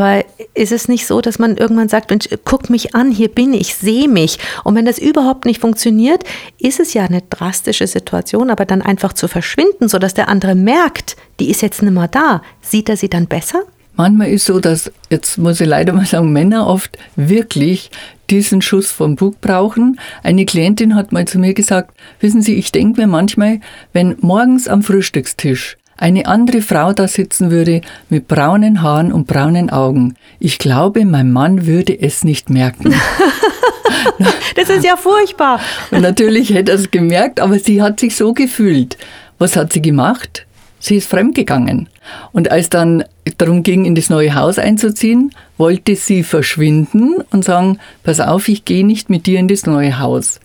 ist 0.54 0.72
es 0.72 0.88
nicht 0.88 1.06
so, 1.06 1.20
dass 1.20 1.38
man 1.38 1.56
irgendwann 1.56 1.88
sagt, 1.88 2.10
Mensch, 2.10 2.28
guck 2.44 2.70
mich 2.70 2.94
an, 2.94 3.10
hier 3.10 3.28
bin 3.28 3.52
ich, 3.52 3.74
sehe 3.74 4.08
mich. 4.08 4.38
Und 4.64 4.74
wenn 4.74 4.84
das 4.84 4.98
überhaupt 4.98 5.44
nicht 5.44 5.60
funktioniert, 5.60 6.24
ist 6.58 6.80
es 6.80 6.94
ja 6.94 7.04
eine 7.04 7.22
drastische 7.22 7.86
Situation, 7.86 8.50
aber 8.50 8.64
dann 8.64 8.82
einfach 8.82 9.12
zu 9.12 9.28
verschwinden, 9.28 9.88
sodass 9.88 10.14
der 10.14 10.28
andere 10.28 10.54
merkt, 10.54 11.16
die 11.40 11.50
ist 11.50 11.62
jetzt 11.62 11.82
nicht 11.82 11.92
mehr 11.92 12.08
da. 12.08 12.42
Sieht 12.60 12.88
er 12.88 12.96
sie 12.96 13.08
dann 13.08 13.26
besser? 13.26 13.62
Manchmal 13.96 14.30
ist 14.30 14.44
so, 14.44 14.60
dass, 14.60 14.92
jetzt 15.10 15.38
muss 15.38 15.60
ich 15.60 15.66
leider 15.66 15.92
mal 15.92 16.06
sagen, 16.06 16.32
Männer 16.32 16.68
oft 16.68 16.96
wirklich 17.16 17.90
diesen 18.30 18.62
Schuss 18.62 18.92
vom 18.92 19.16
Bug 19.16 19.40
brauchen. 19.40 19.98
Eine 20.22 20.44
Klientin 20.46 20.94
hat 20.94 21.10
mal 21.10 21.26
zu 21.26 21.40
mir 21.40 21.52
gesagt, 21.52 21.94
wissen 22.20 22.40
Sie, 22.40 22.54
ich 22.54 22.70
denke 22.70 23.00
mir 23.00 23.08
manchmal, 23.08 23.60
wenn 23.92 24.16
morgens 24.20 24.68
am 24.68 24.82
Frühstückstisch 24.82 25.76
eine 25.98 26.26
andere 26.26 26.62
Frau 26.62 26.92
da 26.92 27.08
sitzen 27.08 27.50
würde 27.50 27.82
mit 28.08 28.28
braunen 28.28 28.82
Haaren 28.82 29.12
und 29.12 29.26
braunen 29.26 29.68
Augen. 29.68 30.14
Ich 30.38 30.58
glaube, 30.58 31.04
mein 31.04 31.32
Mann 31.32 31.66
würde 31.66 32.00
es 32.00 32.24
nicht 32.24 32.50
merken. 32.50 32.94
das 34.56 34.70
ist 34.70 34.84
ja 34.84 34.96
furchtbar. 34.96 35.60
Und 35.90 36.02
natürlich 36.02 36.54
hätte 36.54 36.72
er 36.72 36.78
es 36.78 36.90
gemerkt, 36.90 37.40
aber 37.40 37.58
sie 37.58 37.82
hat 37.82 38.00
sich 38.00 38.16
so 38.16 38.32
gefühlt. 38.32 38.96
Was 39.38 39.56
hat 39.56 39.72
sie 39.72 39.82
gemacht? 39.82 40.46
Sie 40.80 40.96
ist 40.96 41.10
fremdgegangen. 41.10 41.88
Und 42.32 42.50
als 42.50 42.70
dann 42.70 43.04
darum 43.38 43.64
ging, 43.64 43.84
in 43.84 43.96
das 43.96 44.10
neue 44.10 44.34
Haus 44.34 44.58
einzuziehen, 44.58 45.32
wollte 45.56 45.96
sie 45.96 46.22
verschwinden 46.22 47.16
und 47.30 47.44
sagen, 47.44 47.78
pass 48.04 48.20
auf, 48.20 48.48
ich 48.48 48.64
gehe 48.64 48.86
nicht 48.86 49.10
mit 49.10 49.26
dir 49.26 49.40
in 49.40 49.48
das 49.48 49.66
neue 49.66 49.98
Haus. 49.98 50.40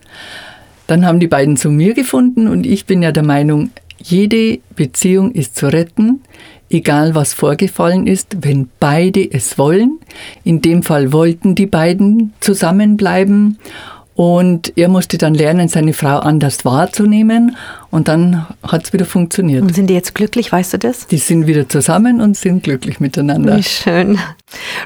Dann 0.88 1.06
haben 1.06 1.20
die 1.20 1.28
beiden 1.28 1.56
zu 1.56 1.70
mir 1.70 1.94
gefunden 1.94 2.48
und 2.48 2.66
ich 2.66 2.84
bin 2.84 3.02
ja 3.02 3.12
der 3.12 3.22
Meinung, 3.22 3.70
jede 4.04 4.60
Beziehung 4.76 5.32
ist 5.32 5.56
zu 5.56 5.72
retten, 5.72 6.20
egal 6.68 7.14
was 7.14 7.32
vorgefallen 7.32 8.06
ist, 8.06 8.36
wenn 8.42 8.68
beide 8.78 9.32
es 9.32 9.56
wollen. 9.56 9.98
In 10.44 10.60
dem 10.60 10.82
Fall 10.82 11.12
wollten 11.12 11.54
die 11.54 11.66
beiden 11.66 12.34
zusammenbleiben 12.40 13.58
und 14.14 14.72
er 14.76 14.88
musste 14.88 15.18
dann 15.18 15.34
lernen, 15.34 15.68
seine 15.68 15.92
Frau 15.92 16.18
anders 16.18 16.64
wahrzunehmen. 16.64 17.56
Und 17.90 18.08
dann 18.08 18.46
hat 18.62 18.84
es 18.84 18.92
wieder 18.92 19.06
funktioniert. 19.06 19.62
Und 19.62 19.74
sind 19.74 19.88
die 19.88 19.94
jetzt 19.94 20.14
glücklich, 20.14 20.50
weißt 20.50 20.74
du 20.74 20.78
das? 20.78 21.06
Die 21.08 21.18
sind 21.18 21.46
wieder 21.46 21.68
zusammen 21.68 22.20
und 22.20 22.36
sind 22.36 22.62
glücklich 22.62 23.00
miteinander. 23.00 23.56
Wie 23.56 23.62
schön. 23.62 24.18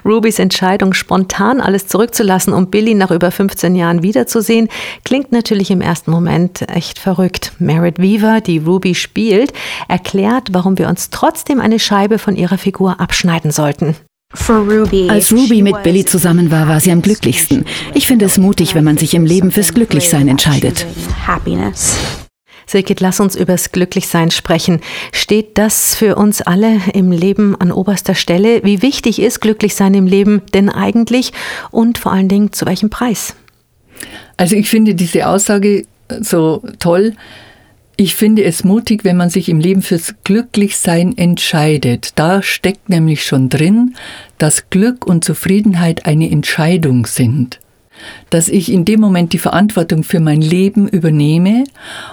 Rubys 0.04 0.38
Entscheidung, 0.38 0.94
spontan 0.94 1.60
alles 1.60 1.86
zurückzulassen, 1.88 2.52
um 2.54 2.70
Billy 2.70 2.94
nach 2.94 3.10
über 3.10 3.30
15 3.30 3.76
Jahren 3.76 4.02
wiederzusehen, 4.02 4.68
klingt 5.04 5.32
natürlich 5.32 5.70
im 5.70 5.80
ersten 5.80 6.10
Moment 6.10 6.68
echt 6.70 6.98
verrückt. 6.98 7.52
Merritt 7.58 7.98
Weaver, 7.98 8.40
die 8.40 8.58
Ruby 8.58 8.94
spielt, 8.94 9.52
erklärt, 9.88 10.48
warum 10.52 10.78
wir 10.78 10.88
uns 10.88 11.10
trotzdem 11.10 11.60
eine 11.60 11.78
Scheibe 11.78 12.18
von 12.18 12.36
ihrer 12.36 12.58
Figur 12.58 13.00
abschneiden 13.00 13.50
sollten. 13.50 13.94
Als 14.30 15.32
Ruby 15.32 15.62
mit 15.62 15.82
Billy 15.82 16.04
zusammen 16.04 16.50
war, 16.50 16.68
war 16.68 16.80
sie 16.80 16.92
am 16.92 17.00
glücklichsten. 17.00 17.64
Ich 17.94 18.06
finde 18.06 18.26
es 18.26 18.36
mutig, 18.36 18.74
wenn 18.74 18.84
man 18.84 18.98
sich 18.98 19.14
im 19.14 19.24
Leben 19.24 19.50
fürs 19.50 19.72
Glücklichsein 19.72 20.28
entscheidet. 20.28 20.86
Silkit, 22.66 23.00
lass 23.00 23.20
uns 23.20 23.34
übers 23.34 23.72
Glücklichsein 23.72 24.30
sprechen. 24.30 24.80
Steht 25.12 25.56
das 25.56 25.94
für 25.94 26.16
uns 26.16 26.42
alle 26.42 26.78
im 26.92 27.10
Leben 27.10 27.58
an 27.58 27.72
oberster 27.72 28.14
Stelle? 28.14 28.62
Wie 28.64 28.82
wichtig 28.82 29.18
ist 29.18 29.40
Glücklichsein 29.40 29.94
im 29.94 30.06
Leben 30.06 30.42
denn 30.52 30.68
eigentlich 30.68 31.32
und 31.70 31.96
vor 31.96 32.12
allen 32.12 32.28
Dingen 32.28 32.52
zu 32.52 32.66
welchem 32.66 32.90
Preis? 32.90 33.34
Also 34.36 34.56
ich 34.56 34.68
finde 34.68 34.94
diese 34.94 35.26
Aussage 35.26 35.86
so 36.20 36.62
toll. 36.78 37.14
Ich 38.00 38.14
finde 38.14 38.44
es 38.44 38.62
mutig, 38.62 39.02
wenn 39.02 39.16
man 39.16 39.28
sich 39.28 39.48
im 39.48 39.58
Leben 39.58 39.82
fürs 39.82 40.14
Glücklichsein 40.22 41.18
entscheidet. 41.18 42.12
Da 42.14 42.44
steckt 42.44 42.88
nämlich 42.88 43.24
schon 43.24 43.48
drin, 43.48 43.96
dass 44.38 44.70
Glück 44.70 45.04
und 45.04 45.24
Zufriedenheit 45.24 46.06
eine 46.06 46.30
Entscheidung 46.30 47.06
sind. 47.06 47.58
Dass 48.30 48.48
ich 48.48 48.70
in 48.70 48.84
dem 48.84 49.00
Moment 49.00 49.32
die 49.32 49.40
Verantwortung 49.40 50.04
für 50.04 50.20
mein 50.20 50.40
Leben 50.40 50.86
übernehme 50.86 51.64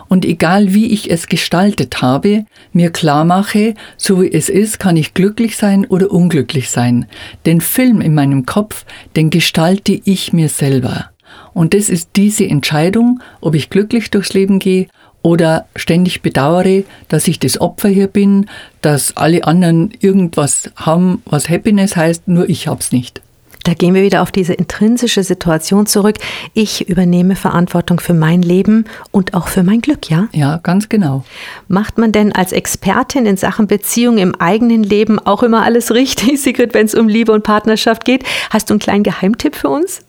und 0.07 0.25
egal 0.25 0.73
wie 0.73 0.87
ich 0.87 1.11
es 1.11 1.27
gestaltet 1.27 2.01
habe, 2.01 2.45
mir 2.73 2.89
klar 2.89 3.23
mache, 3.23 3.75
so 3.95 4.23
wie 4.23 4.31
es 4.31 4.49
ist, 4.49 4.79
kann 4.79 4.97
ich 4.97 5.13
glücklich 5.13 5.55
sein 5.55 5.85
oder 5.85 6.09
unglücklich 6.09 6.71
sein. 6.71 7.05
Den 7.45 7.61
Film 7.61 8.01
in 8.01 8.15
meinem 8.15 8.47
Kopf, 8.47 8.85
den 9.15 9.29
gestalte 9.29 10.01
ich 10.03 10.33
mir 10.33 10.49
selber. 10.49 11.11
Und 11.53 11.75
das 11.75 11.89
ist 11.89 12.09
diese 12.15 12.47
Entscheidung, 12.47 13.19
ob 13.39 13.53
ich 13.53 13.69
glücklich 13.69 14.09
durchs 14.09 14.33
Leben 14.33 14.57
gehe 14.57 14.87
oder 15.25 15.65
ständig 15.75 16.21
bedauere, 16.21 16.83
dass 17.07 17.27
ich 17.27 17.39
das 17.39 17.59
Opfer 17.59 17.89
hier 17.89 18.05
bin, 18.05 18.45
dass 18.81 19.17
alle 19.17 19.43
anderen 19.45 19.91
irgendwas 19.99 20.69
haben, 20.75 21.23
was 21.25 21.49
Happiness 21.49 21.95
heißt, 21.95 22.27
nur 22.27 22.47
ich 22.47 22.67
hab's 22.67 22.91
nicht. 22.91 23.21
Da 23.63 23.73
gehen 23.73 23.95
wir 23.95 24.03
wieder 24.03 24.21
auf 24.21 24.31
diese 24.31 24.53
intrinsische 24.53 25.23
Situation 25.23 25.87
zurück. 25.87 26.17
Ich 26.53 26.87
übernehme 26.87 27.35
Verantwortung 27.35 27.99
für 27.99 28.13
mein 28.13 28.43
Leben 28.43 28.85
und 29.09 29.33
auch 29.33 29.47
für 29.47 29.63
mein 29.63 29.81
Glück, 29.81 30.11
ja? 30.11 30.27
Ja, 30.31 30.57
ganz 30.61 30.89
genau. 30.89 31.25
Macht 31.67 31.97
man 31.97 32.11
denn 32.11 32.31
als 32.31 32.51
Expertin 32.51 33.25
in 33.25 33.37
Sachen 33.37 33.65
Beziehung 33.65 34.19
im 34.19 34.35
eigenen 34.35 34.83
Leben 34.83 35.17
auch 35.17 35.41
immer 35.41 35.63
alles 35.63 35.91
richtig, 35.91 36.39
Sigrid, 36.43 36.75
wenn 36.75 36.85
es 36.85 36.93
um 36.93 37.07
Liebe 37.07 37.31
und 37.31 37.41
Partnerschaft 37.41 38.05
geht? 38.05 38.23
Hast 38.51 38.69
du 38.69 38.75
einen 38.75 38.79
kleinen 38.79 39.03
Geheimtipp 39.03 39.55
für 39.55 39.69
uns? 39.69 40.01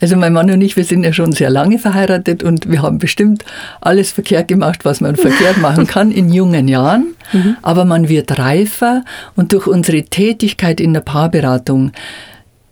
Also 0.00 0.16
mein 0.16 0.32
Mann 0.32 0.50
und 0.50 0.60
ich, 0.62 0.76
wir 0.76 0.84
sind 0.84 1.04
ja 1.04 1.12
schon 1.12 1.32
sehr 1.32 1.50
lange 1.50 1.78
verheiratet 1.78 2.42
und 2.42 2.70
wir 2.70 2.82
haben 2.82 2.98
bestimmt 2.98 3.44
alles 3.80 4.12
verkehrt 4.12 4.48
gemacht, 4.48 4.84
was 4.84 5.00
man 5.00 5.16
verkehrt 5.16 5.56
machen 5.60 5.86
kann 5.86 6.10
in 6.10 6.32
jungen 6.32 6.68
Jahren. 6.68 7.14
Mhm. 7.32 7.56
Aber 7.62 7.84
man 7.84 8.08
wird 8.08 8.38
reifer 8.38 9.04
und 9.36 9.52
durch 9.52 9.66
unsere 9.66 10.02
Tätigkeit 10.02 10.80
in 10.80 10.94
der 10.94 11.02
Paarberatung 11.02 11.92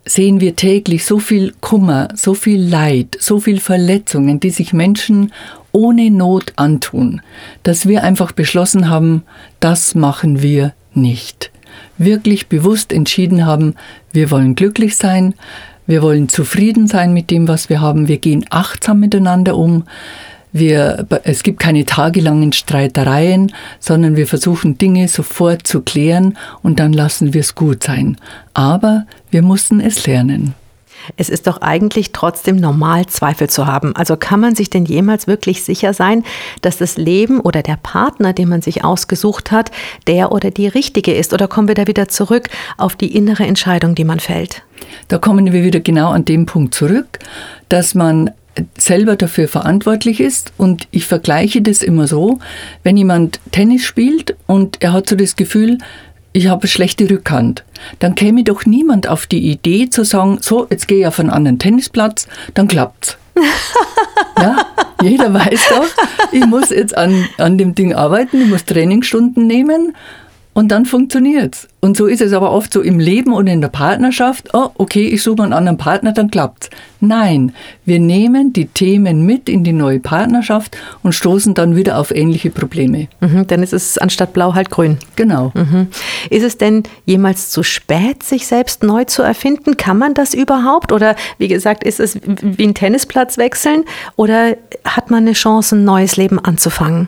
sehen 0.05 0.41
wir 0.41 0.55
täglich 0.55 1.05
so 1.05 1.19
viel 1.19 1.53
Kummer, 1.61 2.09
so 2.15 2.33
viel 2.33 2.61
Leid, 2.61 3.17
so 3.19 3.39
viel 3.39 3.59
Verletzungen, 3.59 4.39
die 4.39 4.49
sich 4.49 4.73
Menschen 4.73 5.31
ohne 5.71 6.09
Not 6.09 6.53
antun, 6.55 7.21
dass 7.61 7.87
wir 7.87 8.03
einfach 8.03 8.31
beschlossen 8.31 8.89
haben, 8.89 9.23
das 9.59 9.93
machen 9.93 10.41
wir 10.41 10.73
nicht. 10.93 11.51
Wirklich 11.97 12.47
bewusst 12.47 12.91
entschieden 12.91 13.45
haben, 13.45 13.75
wir 14.11 14.31
wollen 14.31 14.55
glücklich 14.55 14.95
sein, 14.97 15.35
wir 15.89 16.03
wollen 16.03 16.29
zufrieden 16.29 16.85
sein 16.85 17.13
mit 17.13 17.31
dem, 17.31 17.47
was 17.47 17.67
wir 17.67 17.81
haben. 17.81 18.07
Wir 18.07 18.19
gehen 18.19 18.45
achtsam 18.51 18.99
miteinander 18.99 19.57
um. 19.57 19.85
Wir, 20.51 21.07
es 21.23 21.41
gibt 21.41 21.59
keine 21.59 21.83
tagelangen 21.83 22.53
Streitereien, 22.53 23.51
sondern 23.79 24.15
wir 24.15 24.27
versuchen 24.27 24.77
Dinge 24.77 25.07
sofort 25.07 25.65
zu 25.65 25.81
klären 25.81 26.37
und 26.61 26.79
dann 26.79 26.93
lassen 26.93 27.33
wir 27.33 27.41
es 27.41 27.55
gut 27.55 27.81
sein. 27.81 28.17
Aber 28.53 29.07
wir 29.31 29.41
mussten 29.41 29.79
es 29.79 30.05
lernen. 30.05 30.53
Es 31.17 31.29
ist 31.29 31.47
doch 31.47 31.61
eigentlich 31.61 32.11
trotzdem 32.11 32.55
normal, 32.55 33.05
Zweifel 33.07 33.49
zu 33.49 33.67
haben. 33.67 33.95
Also 33.95 34.17
kann 34.17 34.39
man 34.39 34.55
sich 34.55 34.69
denn 34.69 34.85
jemals 34.85 35.27
wirklich 35.27 35.63
sicher 35.63 35.93
sein, 35.93 36.23
dass 36.61 36.77
das 36.77 36.97
Leben 36.97 37.39
oder 37.39 37.61
der 37.61 37.77
Partner, 37.77 38.33
den 38.33 38.49
man 38.49 38.61
sich 38.61 38.83
ausgesucht 38.83 39.51
hat, 39.51 39.71
der 40.07 40.31
oder 40.31 40.51
die 40.51 40.67
richtige 40.67 41.13
ist? 41.13 41.33
Oder 41.33 41.47
kommen 41.47 41.67
wir 41.67 41.75
da 41.75 41.87
wieder 41.87 42.07
zurück 42.07 42.49
auf 42.77 42.95
die 42.95 43.15
innere 43.15 43.45
Entscheidung, 43.45 43.95
die 43.95 44.03
man 44.03 44.19
fällt? 44.19 44.63
Da 45.07 45.17
kommen 45.17 45.51
wir 45.51 45.63
wieder 45.63 45.79
genau 45.79 46.11
an 46.11 46.25
dem 46.25 46.45
Punkt 46.45 46.73
zurück, 46.73 47.19
dass 47.67 47.95
man 47.95 48.31
selber 48.77 49.15
dafür 49.15 49.47
verantwortlich 49.47 50.19
ist. 50.19 50.53
Und 50.57 50.87
ich 50.91 51.05
vergleiche 51.05 51.61
das 51.61 51.81
immer 51.81 52.07
so, 52.07 52.39
wenn 52.83 52.97
jemand 52.97 53.39
Tennis 53.51 53.83
spielt 53.83 54.35
und 54.47 54.81
er 54.81 54.93
hat 54.93 55.09
so 55.09 55.15
das 55.15 55.35
Gefühl, 55.35 55.77
ich 56.33 56.47
habe 56.47 56.67
schlechte 56.67 57.09
Rückhand, 57.09 57.63
dann 57.99 58.15
käme 58.15 58.43
doch 58.43 58.65
niemand 58.65 59.07
auf 59.07 59.27
die 59.27 59.51
Idee 59.51 59.89
zu 59.89 60.03
sagen, 60.03 60.39
so, 60.41 60.67
jetzt 60.69 60.87
gehe 60.87 60.99
ich 60.99 61.07
auf 61.07 61.19
einen 61.19 61.29
anderen 61.29 61.59
Tennisplatz, 61.59 62.27
dann 62.53 62.67
klappt's. 62.67 63.17
ja, 64.37 64.65
jeder 65.01 65.33
weiß 65.33 65.69
doch, 65.69 65.87
ich 66.31 66.45
muss 66.45 66.69
jetzt 66.69 66.97
an, 66.97 67.27
an 67.37 67.57
dem 67.57 67.73
Ding 67.73 67.93
arbeiten, 67.93 68.41
ich 68.41 68.47
muss 68.47 68.65
Trainingsstunden 68.65 69.47
nehmen 69.47 69.95
und 70.59 70.67
dann 70.73 70.85
funktioniert's. 70.85 71.69
Und 71.79 71.95
so 71.95 72.05
ist 72.05 72.19
es 72.21 72.33
aber 72.33 72.51
oft 72.51 72.73
so 72.73 72.81
im 72.81 72.99
Leben 72.99 73.31
und 73.31 73.47
in 73.47 73.61
der 73.61 73.69
Partnerschaft. 73.69 74.49
Oh, 74.51 74.71
okay, 74.75 75.07
ich 75.07 75.23
suche 75.23 75.41
einen 75.41 75.53
anderen 75.53 75.77
Partner, 75.77 76.11
dann 76.11 76.29
klappt's. 76.29 76.69
Nein, 76.99 77.53
wir 77.85 78.01
nehmen 78.01 78.51
die 78.51 78.65
Themen 78.65 79.25
mit 79.25 79.47
in 79.47 79.63
die 79.63 79.71
neue 79.71 80.01
Partnerschaft 80.01 80.77
und 81.01 81.13
stoßen 81.13 81.53
dann 81.53 81.77
wieder 81.77 81.97
auf 81.97 82.13
ähnliche 82.13 82.49
Probleme. 82.49 83.07
Mhm, 83.21 83.47
dann 83.47 83.63
ist 83.63 83.71
es 83.71 83.97
anstatt 83.97 84.33
blau 84.33 84.53
halt 84.53 84.69
grün. 84.69 84.97
Genau. 85.15 85.53
Mhm. 85.55 85.87
Ist 86.29 86.43
es 86.43 86.57
denn 86.57 86.83
jemals 87.05 87.51
zu 87.51 87.63
spät, 87.63 88.23
sich 88.23 88.45
selbst 88.45 88.83
neu 88.83 89.05
zu 89.05 89.21
erfinden? 89.21 89.77
Kann 89.77 89.97
man 89.97 90.13
das 90.13 90.33
überhaupt? 90.33 90.91
Oder 90.91 91.15
wie 91.37 91.47
gesagt, 91.47 91.85
ist 91.85 92.01
es 92.01 92.19
wie 92.25 92.67
ein 92.67 92.73
Tennisplatz 92.73 93.37
wechseln? 93.37 93.85
Oder 94.17 94.57
hat 94.83 95.09
man 95.09 95.23
eine 95.23 95.31
Chance, 95.31 95.77
ein 95.77 95.85
neues 95.85 96.17
Leben 96.17 96.37
anzufangen? 96.37 97.07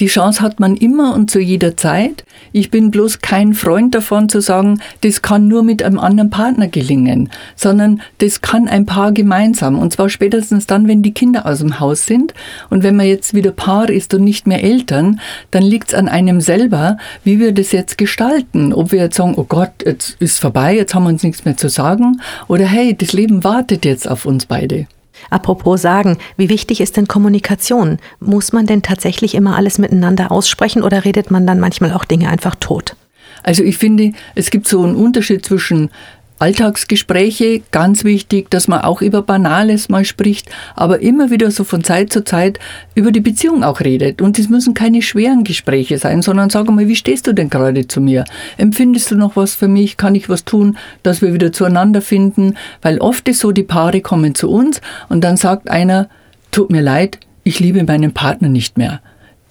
Die 0.00 0.06
Chance 0.06 0.42
hat 0.42 0.60
man 0.60 0.76
immer 0.76 1.14
und 1.14 1.28
zu 1.28 1.40
jeder 1.40 1.76
Zeit. 1.76 2.24
Ich 2.52 2.70
bin 2.70 2.92
bloß 2.92 3.18
kein 3.18 3.52
Freund 3.52 3.96
davon 3.96 4.28
zu 4.28 4.40
sagen, 4.40 4.80
das 5.00 5.22
kann 5.22 5.48
nur 5.48 5.64
mit 5.64 5.82
einem 5.82 5.98
anderen 5.98 6.30
Partner 6.30 6.68
gelingen, 6.68 7.30
sondern 7.56 8.00
das 8.18 8.40
kann 8.40 8.68
ein 8.68 8.86
Paar 8.86 9.10
gemeinsam. 9.10 9.76
Und 9.76 9.92
zwar 9.92 10.08
spätestens 10.08 10.66
dann, 10.66 10.86
wenn 10.86 11.02
die 11.02 11.14
Kinder 11.14 11.46
aus 11.46 11.58
dem 11.58 11.80
Haus 11.80 12.06
sind. 12.06 12.32
Und 12.70 12.84
wenn 12.84 12.94
man 12.94 13.06
jetzt 13.06 13.34
wieder 13.34 13.50
Paar 13.50 13.90
ist 13.90 14.14
und 14.14 14.22
nicht 14.22 14.46
mehr 14.46 14.62
Eltern, 14.62 15.20
dann 15.50 15.64
liegt 15.64 15.88
es 15.88 15.94
an 15.94 16.08
einem 16.08 16.40
selber, 16.40 16.96
wie 17.24 17.40
wir 17.40 17.52
das 17.52 17.72
jetzt 17.72 17.98
gestalten. 17.98 18.72
Ob 18.72 18.92
wir 18.92 19.00
jetzt 19.00 19.16
sagen, 19.16 19.34
oh 19.36 19.46
Gott, 19.48 19.72
jetzt 19.84 20.16
ist 20.20 20.38
vorbei, 20.38 20.76
jetzt 20.76 20.94
haben 20.94 21.04
wir 21.04 21.10
uns 21.10 21.24
nichts 21.24 21.44
mehr 21.44 21.56
zu 21.56 21.68
sagen. 21.68 22.20
Oder 22.46 22.66
hey, 22.66 22.96
das 22.96 23.12
Leben 23.12 23.42
wartet 23.42 23.84
jetzt 23.84 24.08
auf 24.08 24.26
uns 24.26 24.46
beide. 24.46 24.86
Apropos 25.30 25.80
sagen, 25.80 26.18
wie 26.36 26.48
wichtig 26.48 26.80
ist 26.80 26.96
denn 26.96 27.08
Kommunikation? 27.08 27.98
Muss 28.20 28.52
man 28.52 28.66
denn 28.66 28.82
tatsächlich 28.82 29.34
immer 29.34 29.56
alles 29.56 29.78
miteinander 29.78 30.30
aussprechen 30.32 30.82
oder 30.82 31.04
redet 31.04 31.30
man 31.30 31.46
dann 31.46 31.60
manchmal 31.60 31.92
auch 31.92 32.04
Dinge 32.04 32.28
einfach 32.28 32.54
tot? 32.54 32.96
Also 33.42 33.62
ich 33.62 33.78
finde, 33.78 34.12
es 34.34 34.50
gibt 34.50 34.66
so 34.66 34.82
einen 34.82 34.96
Unterschied 34.96 35.44
zwischen 35.44 35.90
Alltagsgespräche, 36.38 37.62
ganz 37.72 38.04
wichtig, 38.04 38.50
dass 38.50 38.68
man 38.68 38.82
auch 38.82 39.02
über 39.02 39.22
Banales 39.22 39.88
mal 39.88 40.04
spricht, 40.04 40.48
aber 40.76 41.00
immer 41.00 41.30
wieder 41.30 41.50
so 41.50 41.64
von 41.64 41.82
Zeit 41.82 42.12
zu 42.12 42.24
Zeit 42.24 42.58
über 42.94 43.10
die 43.10 43.20
Beziehung 43.20 43.64
auch 43.64 43.80
redet. 43.80 44.22
Und 44.22 44.38
es 44.38 44.48
müssen 44.48 44.74
keine 44.74 45.02
schweren 45.02 45.44
Gespräche 45.44 45.98
sein, 45.98 46.22
sondern 46.22 46.50
sag 46.50 46.68
mal, 46.70 46.88
wie 46.88 46.96
stehst 46.96 47.26
du 47.26 47.32
denn 47.32 47.50
gerade 47.50 47.88
zu 47.88 48.00
mir? 48.00 48.24
Empfindest 48.56 49.10
du 49.10 49.16
noch 49.16 49.36
was 49.36 49.54
für 49.54 49.68
mich? 49.68 49.96
Kann 49.96 50.14
ich 50.14 50.28
was 50.28 50.44
tun, 50.44 50.78
dass 51.02 51.22
wir 51.22 51.32
wieder 51.32 51.52
zueinander 51.52 52.02
finden? 52.02 52.54
Weil 52.82 52.98
oft 52.98 53.28
ist 53.28 53.40
so, 53.40 53.52
die 53.52 53.62
Paare 53.62 54.00
kommen 54.00 54.34
zu 54.34 54.48
uns 54.50 54.80
und 55.08 55.22
dann 55.24 55.36
sagt 55.36 55.68
einer, 55.68 56.08
tut 56.50 56.70
mir 56.70 56.82
leid, 56.82 57.18
ich 57.42 57.60
liebe 57.60 57.82
meinen 57.82 58.12
Partner 58.12 58.48
nicht 58.48 58.78
mehr 58.78 59.00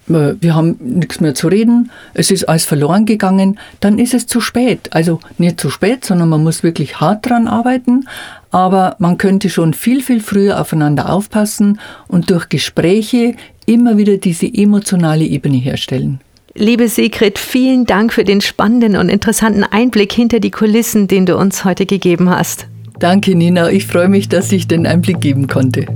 wir 0.08 0.54
haben 0.54 0.76
nichts 0.80 1.20
mehr 1.20 1.34
zu 1.34 1.48
reden, 1.48 1.90
es 2.14 2.30
ist 2.30 2.48
alles 2.48 2.64
verloren 2.64 3.06
gegangen, 3.06 3.58
dann 3.80 3.98
ist 3.98 4.14
es 4.14 4.26
zu 4.26 4.40
spät. 4.40 4.88
Also 4.92 5.20
nicht 5.38 5.60
zu 5.60 5.70
spät, 5.70 6.04
sondern 6.04 6.28
man 6.28 6.42
muss 6.42 6.62
wirklich 6.62 7.00
hart 7.00 7.28
dran 7.28 7.48
arbeiten, 7.48 8.08
aber 8.50 8.96
man 8.98 9.18
könnte 9.18 9.50
schon 9.50 9.74
viel, 9.74 10.02
viel 10.02 10.20
früher 10.20 10.60
aufeinander 10.60 11.12
aufpassen 11.12 11.80
und 12.08 12.30
durch 12.30 12.48
Gespräche 12.48 13.34
immer 13.66 13.96
wieder 13.96 14.16
diese 14.16 14.46
emotionale 14.52 15.24
Ebene 15.24 15.58
herstellen. 15.58 16.20
Liebe 16.54 16.88
Sigrid, 16.88 17.38
vielen 17.38 17.84
Dank 17.84 18.12
für 18.12 18.24
den 18.24 18.40
spannenden 18.40 18.96
und 18.96 19.10
interessanten 19.10 19.62
Einblick 19.62 20.12
hinter 20.12 20.40
die 20.40 20.50
Kulissen, 20.50 21.06
den 21.06 21.24
du 21.24 21.36
uns 21.36 21.64
heute 21.64 21.86
gegeben 21.86 22.30
hast. 22.30 22.66
Danke, 22.98 23.36
Nina. 23.36 23.70
Ich 23.70 23.86
freue 23.86 24.08
mich, 24.08 24.28
dass 24.28 24.50
ich 24.50 24.66
den 24.66 24.84
Einblick 24.86 25.20
geben 25.20 25.46
konnte. 25.46 25.86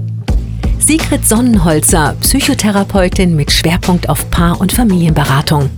Sigrid 0.85 1.25
Sonnenholzer, 1.25 2.17
Psychotherapeutin 2.23 3.37
mit 3.37 3.53
Schwerpunkt 3.53 4.09
auf 4.09 4.29
Paar- 4.31 4.61
und 4.61 4.73
Familienberatung. 4.73 5.71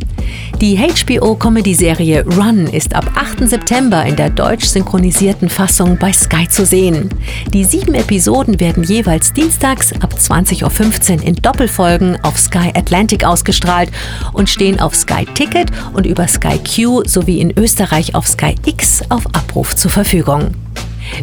Die 0.63 0.79
HBO-Comedy-Serie 0.79 2.25
Run 2.25 2.67
ist 2.67 2.95
ab 2.95 3.11
8. 3.15 3.47
September 3.47 4.03
in 4.07 4.17
der 4.17 4.31
deutsch 4.31 4.65
synchronisierten 4.65 5.51
Fassung 5.51 5.99
bei 5.99 6.11
Sky 6.11 6.49
zu 6.49 6.65
sehen. 6.65 7.11
Die 7.53 7.65
sieben 7.65 7.93
Episoden 7.93 8.59
werden 8.61 8.83
jeweils 8.83 9.35
dienstags 9.35 9.93
ab 10.01 10.15
20.15 10.19 11.19
Uhr 11.19 11.23
in 11.23 11.35
Doppelfolgen 11.35 12.19
auf 12.25 12.39
Sky 12.39 12.73
Atlantic 12.75 13.25
ausgestrahlt 13.25 13.91
und 14.33 14.49
stehen 14.49 14.81
auf 14.81 14.95
Sky 14.95 15.27
Ticket 15.35 15.71
und 15.93 16.07
über 16.07 16.27
Sky 16.27 16.59
Q 16.59 17.03
sowie 17.05 17.41
in 17.41 17.53
Österreich 17.59 18.15
auf 18.15 18.27
Sky 18.27 18.55
X 18.65 19.03
auf 19.11 19.27
Abruf 19.35 19.77
zur 19.77 19.91
Verfügung. 19.91 20.55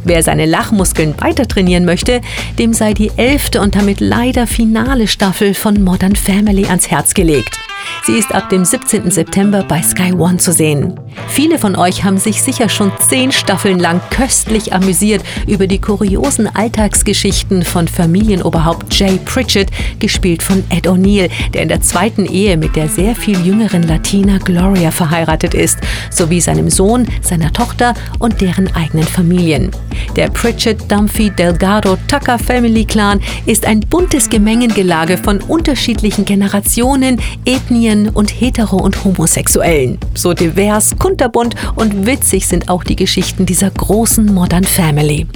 Wer 0.03 0.23
seine 0.23 0.45
Lachmuskeln 0.45 1.15
weiter 1.19 1.47
trainieren 1.47 1.85
möchte, 1.85 2.21
dem 2.59 2.73
sei 2.73 2.93
die 2.93 3.11
elfte 3.17 3.61
und 3.61 3.75
damit 3.75 3.99
leider 3.99 4.47
finale 4.47 5.07
Staffel 5.07 5.53
von 5.53 5.83
Modern 5.83 6.15
Family 6.15 6.65
ans 6.65 6.89
Herz 6.89 7.13
gelegt. 7.13 7.57
Sie 8.03 8.13
ist 8.13 8.33
ab 8.33 8.49
dem 8.49 8.65
17. 8.65 9.11
September 9.11 9.63
bei 9.63 9.81
Sky 9.81 10.13
One 10.13 10.37
zu 10.37 10.51
sehen. 10.51 10.99
Viele 11.27 11.59
von 11.59 11.75
euch 11.75 12.03
haben 12.03 12.17
sich 12.17 12.41
sicher 12.41 12.69
schon 12.69 12.91
zehn 12.99 13.31
Staffeln 13.31 13.79
lang 13.79 14.01
köstlich 14.09 14.73
amüsiert 14.73 15.21
über 15.47 15.67
die 15.67 15.79
kuriosen 15.79 16.47
Alltagsgeschichten 16.47 17.63
von 17.63 17.87
Familienoberhaupt 17.87 18.93
Jay 18.93 19.19
Pritchett, 19.25 19.69
gespielt 19.99 20.41
von 20.41 20.63
Ed 20.69 20.87
O'Neill, 20.87 21.29
der 21.53 21.63
in 21.63 21.69
der 21.69 21.81
zweiten 21.81 22.25
Ehe 22.25 22.57
mit 22.57 22.75
der 22.75 22.87
sehr 22.87 23.15
viel 23.15 23.39
jüngeren 23.45 23.83
Latina 23.83 24.37
Gloria 24.39 24.91
verheiratet 24.91 25.53
ist, 25.53 25.79
sowie 26.09 26.41
seinem 26.41 26.69
Sohn, 26.69 27.07
seiner 27.21 27.53
Tochter 27.53 27.93
und 28.19 28.41
deren 28.41 28.73
eigenen 28.75 29.05
Familien. 29.05 29.71
Der 30.15 30.29
Pritchett 30.29 30.91
Dumphy 30.91 31.29
Delgado 31.29 31.97
Tucker 32.07 32.37
Family 32.37 32.85
Clan 32.85 33.21
ist 33.45 33.65
ein 33.65 33.79
buntes 33.79 34.29
Gemengengelage 34.29 35.17
von 35.17 35.39
unterschiedlichen 35.41 36.25
Generationen, 36.25 37.21
Ethnien 37.45 38.09
und 38.09 38.29
Hetero- 38.29 38.81
und 38.81 39.03
Homosexuellen. 39.03 39.97
So 40.13 40.33
divers, 40.33 40.97
kunterbunt 40.97 41.55
und 41.75 42.05
witzig 42.05 42.47
sind 42.47 42.69
auch 42.69 42.83
die 42.83 42.95
Geschichten 42.95 43.45
dieser 43.45 43.69
großen 43.69 44.25
Modern 44.25 44.65
Family. 44.65 45.27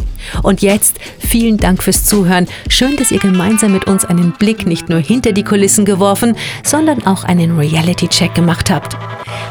Und 0.43 0.61
jetzt 0.61 0.97
vielen 1.19 1.57
Dank 1.57 1.83
fürs 1.83 2.05
Zuhören. 2.05 2.47
Schön, 2.69 2.95
dass 2.97 3.11
ihr 3.11 3.19
gemeinsam 3.19 3.73
mit 3.73 3.85
uns 3.88 4.05
einen 4.05 4.31
Blick 4.33 4.65
nicht 4.65 4.89
nur 4.89 4.99
hinter 4.99 5.31
die 5.31 5.43
Kulissen 5.43 5.85
geworfen, 5.85 6.35
sondern 6.63 7.05
auch 7.05 7.23
einen 7.23 7.57
Reality-Check 7.57 8.33
gemacht 8.33 8.69
habt. 8.69 8.97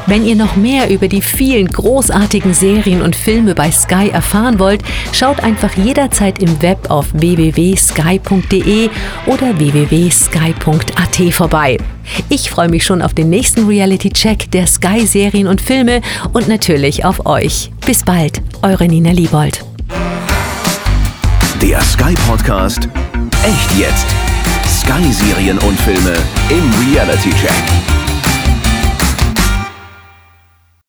Wenn 0.06 0.26
ihr 0.26 0.37
noch 0.37 0.56
mehr 0.56 0.90
über 0.90 1.08
die 1.08 1.22
vielen 1.22 1.68
großartigen 1.68 2.52
Serien 2.52 3.00
und 3.00 3.16
Filme 3.16 3.54
bei 3.54 3.70
Sky 3.70 4.10
erfahren 4.10 4.58
wollt, 4.58 4.82
schaut 5.12 5.40
einfach 5.40 5.74
jederzeit 5.76 6.42
im 6.42 6.60
Web 6.60 6.90
auf 6.90 7.06
www.sky.de 7.14 8.90
oder 9.26 9.58
www.sky.at 9.58 11.34
vorbei. 11.34 11.78
Ich 12.28 12.50
freue 12.50 12.68
mich 12.68 12.84
schon 12.84 13.00
auf 13.00 13.14
den 13.14 13.30
nächsten 13.30 13.66
Reality-Check 13.66 14.50
der 14.50 14.66
Sky-Serien 14.66 15.46
und 15.46 15.60
Filme 15.60 16.02
und 16.32 16.48
natürlich 16.48 17.04
auf 17.04 17.24
euch. 17.24 17.70
Bis 17.87 18.04
bald, 18.04 18.42
eure 18.62 18.87
Nina 18.87 19.10
Liebold. 19.10 19.64
Der 21.64 21.81
Sky 21.81 22.14
Podcast 22.29 22.90
Echt 23.42 23.79
jetzt. 23.79 24.07
Sky 24.68 25.11
Serien 25.11 25.57
und 25.61 25.81
Filme 25.81 26.12
im 26.50 26.70
Reality 26.92 27.31
Check. 27.31 28.04